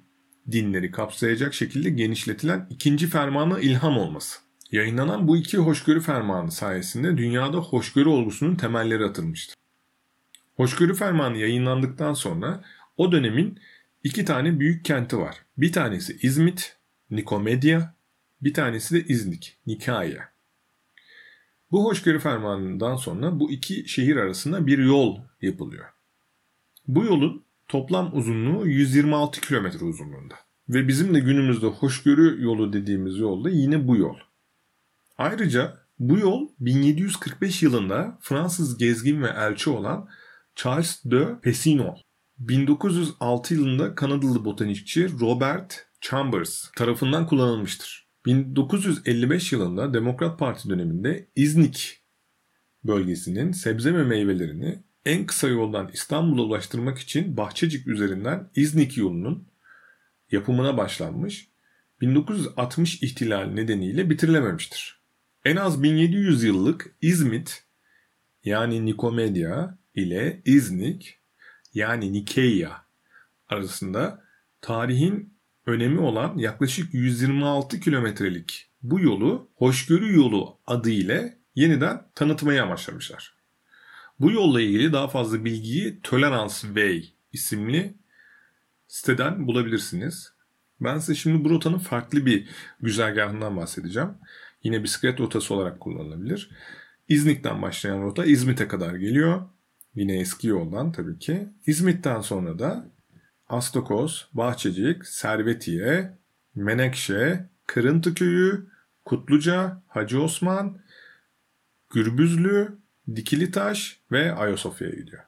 [0.52, 4.38] dinleri kapsayacak şekilde genişletilen ikinci fermana ilham olması.
[4.72, 9.56] Yayınlanan bu iki hoşgörü fermanı sayesinde dünyada hoşgörü olgusunun temelleri atılmıştır.
[10.56, 12.64] Hoşgörü fermanı yayınlandıktan sonra
[12.96, 13.58] o dönemin
[14.04, 15.36] iki tane büyük kenti var.
[15.56, 16.76] Bir tanesi İzmit,
[17.10, 17.94] Nikomedya,
[18.40, 20.32] bir tanesi de İznik, Nikaya.
[21.70, 25.84] Bu hoşgörü fermanından sonra bu iki şehir arasında bir yol yapılıyor.
[26.88, 30.34] Bu yolun toplam uzunluğu 126 kilometre uzunluğunda.
[30.68, 34.16] Ve bizim de günümüzde hoşgörü yolu dediğimiz yol da yine bu yol.
[35.18, 40.08] Ayrıca bu yol 1745 yılında Fransız gezgin ve elçi olan
[40.56, 41.96] Charles de Pessinon,
[42.38, 48.06] 1906 yılında Kanadalı botanikçi Robert Chambers tarafından kullanılmıştır.
[48.26, 52.02] 1955 yılında Demokrat Parti döneminde İznik
[52.84, 59.48] bölgesinin sebze ve meyvelerini en kısa yoldan İstanbul'a ulaştırmak için Bahçecik üzerinden İznik yolunun
[60.30, 61.48] yapımına başlanmış.
[62.00, 65.00] 1960 ihtilal nedeniyle bitirilememiştir.
[65.44, 67.64] En az 1700 yıllık İzmit
[68.44, 71.18] yani Nikomedya ile İznik
[71.74, 72.86] yani Nikeya
[73.48, 74.24] arasında
[74.60, 75.36] tarihin
[75.66, 83.36] önemi olan yaklaşık 126 kilometrelik bu yolu Hoşgörü Yolu adı ile yeniden tanıtmaya amaçlamışlar.
[84.20, 87.94] Bu yolla ilgili daha fazla bilgiyi Tolerance Way isimli
[88.88, 90.32] siteden bulabilirsiniz.
[90.80, 92.48] Ben size şimdi bu rotanın farklı bir
[92.80, 94.10] güzergahından bahsedeceğim.
[94.62, 96.50] Yine bisiklet rotası olarak kullanılabilir.
[97.08, 99.48] İznik'ten başlayan rota İzmit'e kadar geliyor.
[99.96, 101.48] Yine eski yoldan tabii ki.
[101.66, 102.86] İzmit'ten sonra da
[103.48, 106.12] Astokoz, Bahçecik, Servetiye,
[106.54, 108.66] Menekşe, Kırıntı Köyü,
[109.04, 110.78] Kutluca, Hacı Osman,
[111.90, 112.78] Gürbüzlü,
[113.16, 115.22] Dikilitaş ve Ayasofya'ya gidiyor.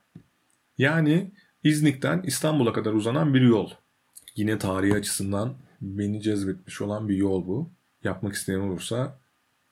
[0.78, 1.32] Yani
[1.64, 3.70] İznik'ten İstanbul'a kadar uzanan bir yol.
[4.36, 7.70] Yine tarihi açısından beni cezbetmiş olan bir yol bu.
[8.04, 9.18] Yapmak isteyen olursa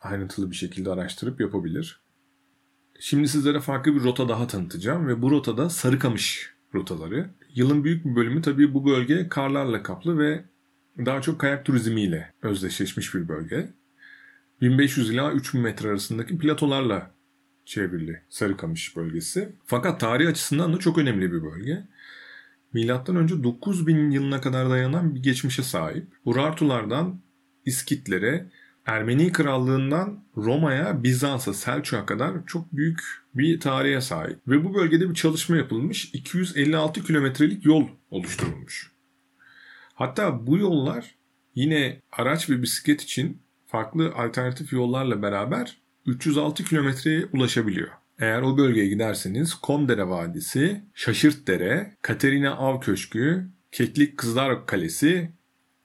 [0.00, 2.00] ayrıntılı bir şekilde araştırıp yapabilir.
[3.00, 7.30] Şimdi sizlere farklı bir rota daha tanıtacağım ve bu rotada Sarıkamış rotaları.
[7.54, 10.44] Yılın büyük bir bölümü tabii bu bölge karlarla kaplı ve
[10.98, 13.68] daha çok kayak turizmiyle özdeşleşmiş bir bölge.
[14.60, 17.10] 1500 ila 3000 metre arasındaki platolarla
[17.64, 19.52] çevrili Sarıkamış bölgesi.
[19.64, 21.84] Fakat tarih açısından da çok önemli bir bölge.
[22.72, 26.06] Milattan önce 9000 yılına kadar dayanan bir geçmişe sahip.
[26.24, 27.20] Urartulardan
[27.64, 28.46] İskitlere,
[28.86, 33.00] Ermeni Krallığından Roma'ya, Bizans'a, Selçuk'a kadar çok büyük
[33.34, 34.38] bir tarihe sahip.
[34.48, 36.04] Ve bu bölgede bir çalışma yapılmış.
[36.14, 38.92] 256 kilometrelik yol oluşturulmuş.
[39.94, 41.14] Hatta bu yollar
[41.54, 45.76] yine araç ve bisiklet için farklı alternatif yollarla beraber
[46.06, 47.88] 306 kilometreye ulaşabiliyor.
[48.18, 55.30] Eğer o bölgeye giderseniz Komdere Vadisi, Şaşırtdere, Katerina Av Köşkü, Keklik Kızlar Kalesi,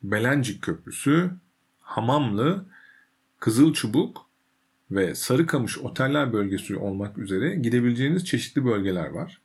[0.04, 1.32] Belencik Köprüsü,
[1.80, 2.71] Hamamlı,
[3.42, 4.26] Kızılçubuk
[4.92, 9.42] ve Sarıkamış oteller bölgesi olmak üzere gidebileceğiniz çeşitli bölgeler var.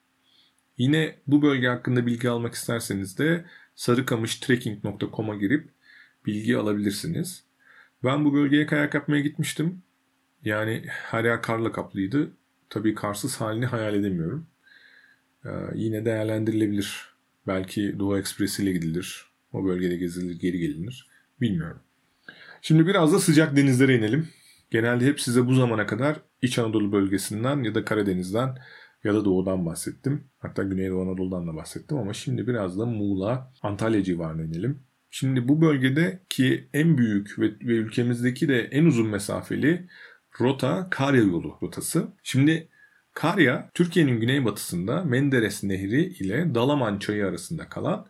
[0.78, 3.44] Yine bu bölge hakkında bilgi almak isterseniz de
[3.74, 5.68] sarıkamıştrekking.com'a girip
[6.26, 7.44] bilgi alabilirsiniz.
[8.05, 9.82] Ben bu bölgeye kayak yapmaya gitmiştim.
[10.44, 12.30] Yani her yer karla kaplıydı.
[12.70, 14.47] Tabii karsız halini hayal edemiyorum.
[15.44, 17.14] Ee, yine değerlendirilebilir.
[17.47, 19.26] Belki Doğu Ekspresi ile gidilir.
[19.53, 21.09] O bölgede gezilir, geri gelinir.
[21.40, 21.80] Bilmiyorum.
[22.67, 24.29] Şimdi biraz da sıcak denizlere inelim.
[24.71, 28.59] Genelde hep size bu zamana kadar İç Anadolu bölgesinden ya da Karadeniz'den
[29.05, 30.31] ya da doğudan bahsettim.
[30.39, 34.83] Hatta Güneydoğu Anadolu'dan da bahsettim ama şimdi biraz da Muğla, Antalya civarına inelim.
[35.11, 39.89] Şimdi bu bölgede ki en büyük ve, ve ülkemizdeki de en uzun mesafeli
[40.41, 42.09] rota Karya yolu rotası.
[42.23, 42.69] Şimdi
[43.14, 48.07] Karya, Türkiye'nin güneybatısında Menderes Nehri ile Dalaman Çayı arasında kalan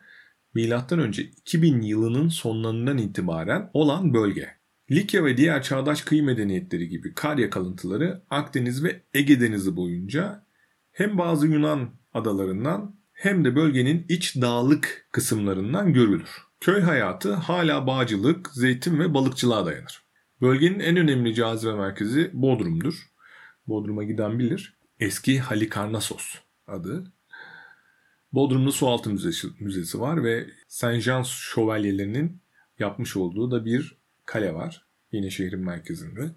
[0.56, 1.10] M.Ö.
[1.10, 4.48] 2000 yılının sonlarından itibaren olan bölge.
[4.90, 10.46] Likya ve diğer çağdaş kıyı medeniyetleri gibi Karya kalıntıları Akdeniz ve Ege Denizi boyunca
[10.92, 16.30] hem bazı Yunan adalarından hem de bölgenin iç dağlık kısımlarından görülür.
[16.60, 20.04] Köy hayatı hala bağcılık, zeytin ve balıkçılığa dayanır.
[20.40, 22.94] Bölgenin en önemli cazibe merkezi Bodrum'dur.
[23.66, 24.78] Bodrum'a giden bilir.
[25.00, 26.34] Eski Halikarnassos
[26.66, 27.15] adı.
[28.32, 32.40] Bodrum'da sualtı müzesi, müzesi var ve Saint Jean şövalyelerinin
[32.78, 34.86] yapmış olduğu da bir kale var.
[35.12, 36.30] Yine şehrin merkezinde.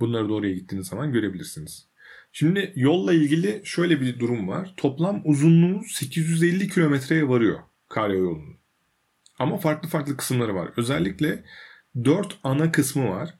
[0.00, 1.86] Bunları da oraya gittiğiniz zaman görebilirsiniz.
[2.32, 4.74] Şimdi yolla ilgili şöyle bir durum var.
[4.76, 7.58] Toplam uzunluğu 850 kilometreye varıyor
[7.88, 8.56] karyo yolunun.
[9.38, 10.70] Ama farklı farklı kısımları var.
[10.76, 11.44] Özellikle
[12.04, 13.34] 4 ana kısmı var.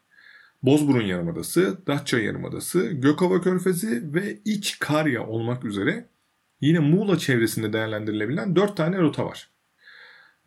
[0.63, 6.09] Bozburun Yarımadası, Datça Yarımadası, Gökova Körfezi ve İç Karya olmak üzere
[6.61, 9.51] yine Muğla çevresinde değerlendirilebilen 4 tane rota var.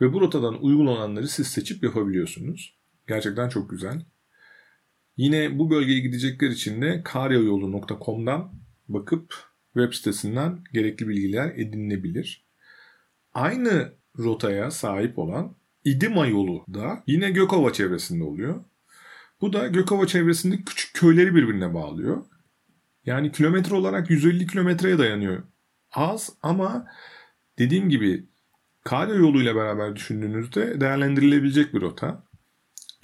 [0.01, 2.77] Ve bu rotadan uygun olanları siz seçip yapabiliyorsunuz.
[3.07, 4.05] Gerçekten çok güzel.
[5.17, 8.53] Yine bu bölgeye gidecekler için de karyayolu.com'dan
[8.87, 9.33] bakıp
[9.73, 12.45] web sitesinden gerekli bilgiler edinilebilir.
[13.33, 18.63] Aynı rotaya sahip olan İdima yolu da yine Gökova çevresinde oluyor.
[19.41, 22.25] Bu da Gökova çevresindeki küçük köyleri birbirine bağlıyor.
[23.05, 25.43] Yani kilometre olarak 150 kilometreye dayanıyor.
[25.97, 26.87] Az ama
[27.59, 28.25] dediğim gibi
[28.83, 32.23] Karya yoluyla beraber düşündüğünüzde değerlendirilebilecek bir rota.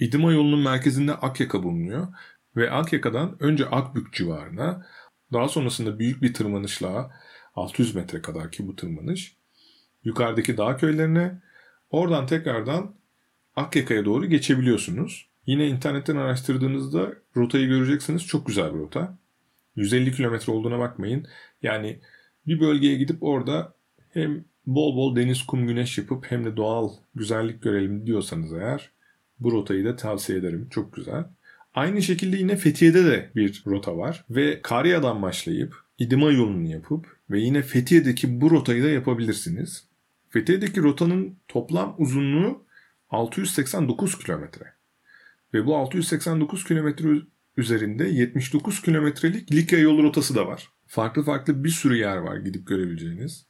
[0.00, 2.08] İdima yolunun merkezinde Akyaka bulunuyor
[2.56, 4.86] ve Akyaka'dan önce Akbük civarına
[5.32, 7.10] daha sonrasında büyük bir tırmanışla
[7.54, 9.36] 600 metre kadar ki bu tırmanış
[10.04, 11.40] yukarıdaki dağ köylerine
[11.90, 12.94] oradan tekrardan
[13.56, 15.28] Akyaka'ya doğru geçebiliyorsunuz.
[15.46, 18.26] Yine internetten araştırdığınızda rotayı göreceksiniz.
[18.26, 19.18] Çok güzel bir rota.
[19.76, 21.26] 150 kilometre olduğuna bakmayın.
[21.62, 22.00] Yani
[22.46, 23.74] bir bölgeye gidip orada
[24.10, 28.90] hem bol bol deniz, kum, güneş yapıp hem de doğal güzellik görelim diyorsanız eğer
[29.40, 30.68] bu rotayı da tavsiye ederim.
[30.70, 31.24] Çok güzel.
[31.74, 37.40] Aynı şekilde yine Fethiye'de de bir rota var ve Karya'dan başlayıp İdima yolunu yapıp ve
[37.40, 39.84] yine Fethiye'deki bu rotayı da yapabilirsiniz.
[40.30, 42.64] Fethiye'deki rotanın toplam uzunluğu
[43.10, 44.64] 689 kilometre.
[45.54, 47.08] Ve bu 689 kilometre
[47.56, 50.68] üzerinde 79 kilometrelik Likya yolu rotası da var.
[50.94, 53.46] Farklı farklı bir sürü yer var gidip görebileceğiniz.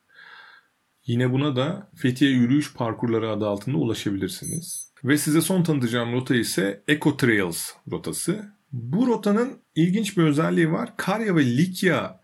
[1.07, 4.93] Yine buna da Fethiye yürüyüş parkurları adı altında ulaşabilirsiniz.
[5.05, 8.53] Ve size son tanıtacağım rota ise Eco Trails rotası.
[8.73, 10.97] Bu rotanın ilginç bir özelliği var.
[10.97, 12.21] Karya ve Likya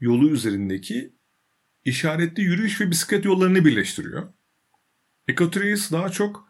[0.00, 1.14] yolu üzerindeki
[1.84, 4.28] işaretli yürüyüş ve bisiklet yollarını birleştiriyor.
[5.28, 6.48] Eco Trails daha çok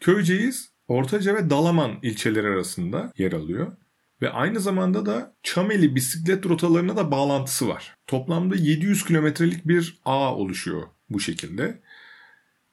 [0.00, 3.76] Köyceğiz, Ortaca ve Dalaman ilçeleri arasında yer alıyor.
[4.22, 7.96] Ve aynı zamanda da Çameli bisiklet rotalarına da bağlantısı var.
[8.06, 11.80] Toplamda 700 kilometrelik bir ağ oluşuyor bu şekilde.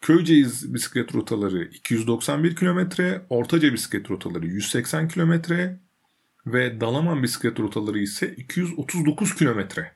[0.02, 5.80] Köyceğiz bisiklet rotaları 291 kilometre, Ortaca bisiklet rotaları 180 kilometre
[6.46, 9.96] ve Dalaman bisiklet rotaları ise 239 kilometre.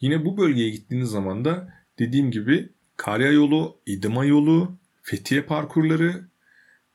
[0.00, 6.28] Yine bu bölgeye gittiğiniz zaman da dediğim gibi Karya yolu, İdima yolu, Fethiye parkurları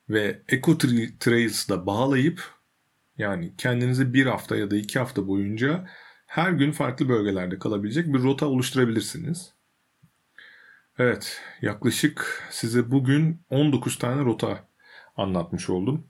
[0.09, 0.77] ve Eco
[1.19, 2.58] Trails'da bağlayıp
[3.19, 5.87] yani kendinize bir hafta ya da iki hafta boyunca
[6.27, 9.53] her gün farklı bölgelerde kalabilecek bir rota oluşturabilirsiniz.
[10.99, 14.67] Evet, yaklaşık size bugün 19 tane rota
[15.17, 16.07] anlatmış oldum.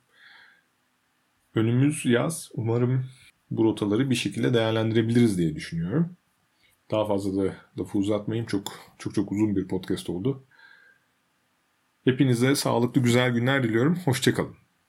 [1.56, 2.50] Önümüz yaz.
[2.54, 3.06] Umarım
[3.52, 6.18] bu rotaları bir şekilde değerlendirebiliriz diye düşünüyorum.
[6.92, 8.48] Daha fazla da lafı uzatmayayım.
[8.48, 10.44] Çok çok çok uzun bir podcast oldu.
[12.04, 13.96] Hepinize sağlıklı güzel günler diliyorum.
[14.06, 14.69] Hoşçakalın.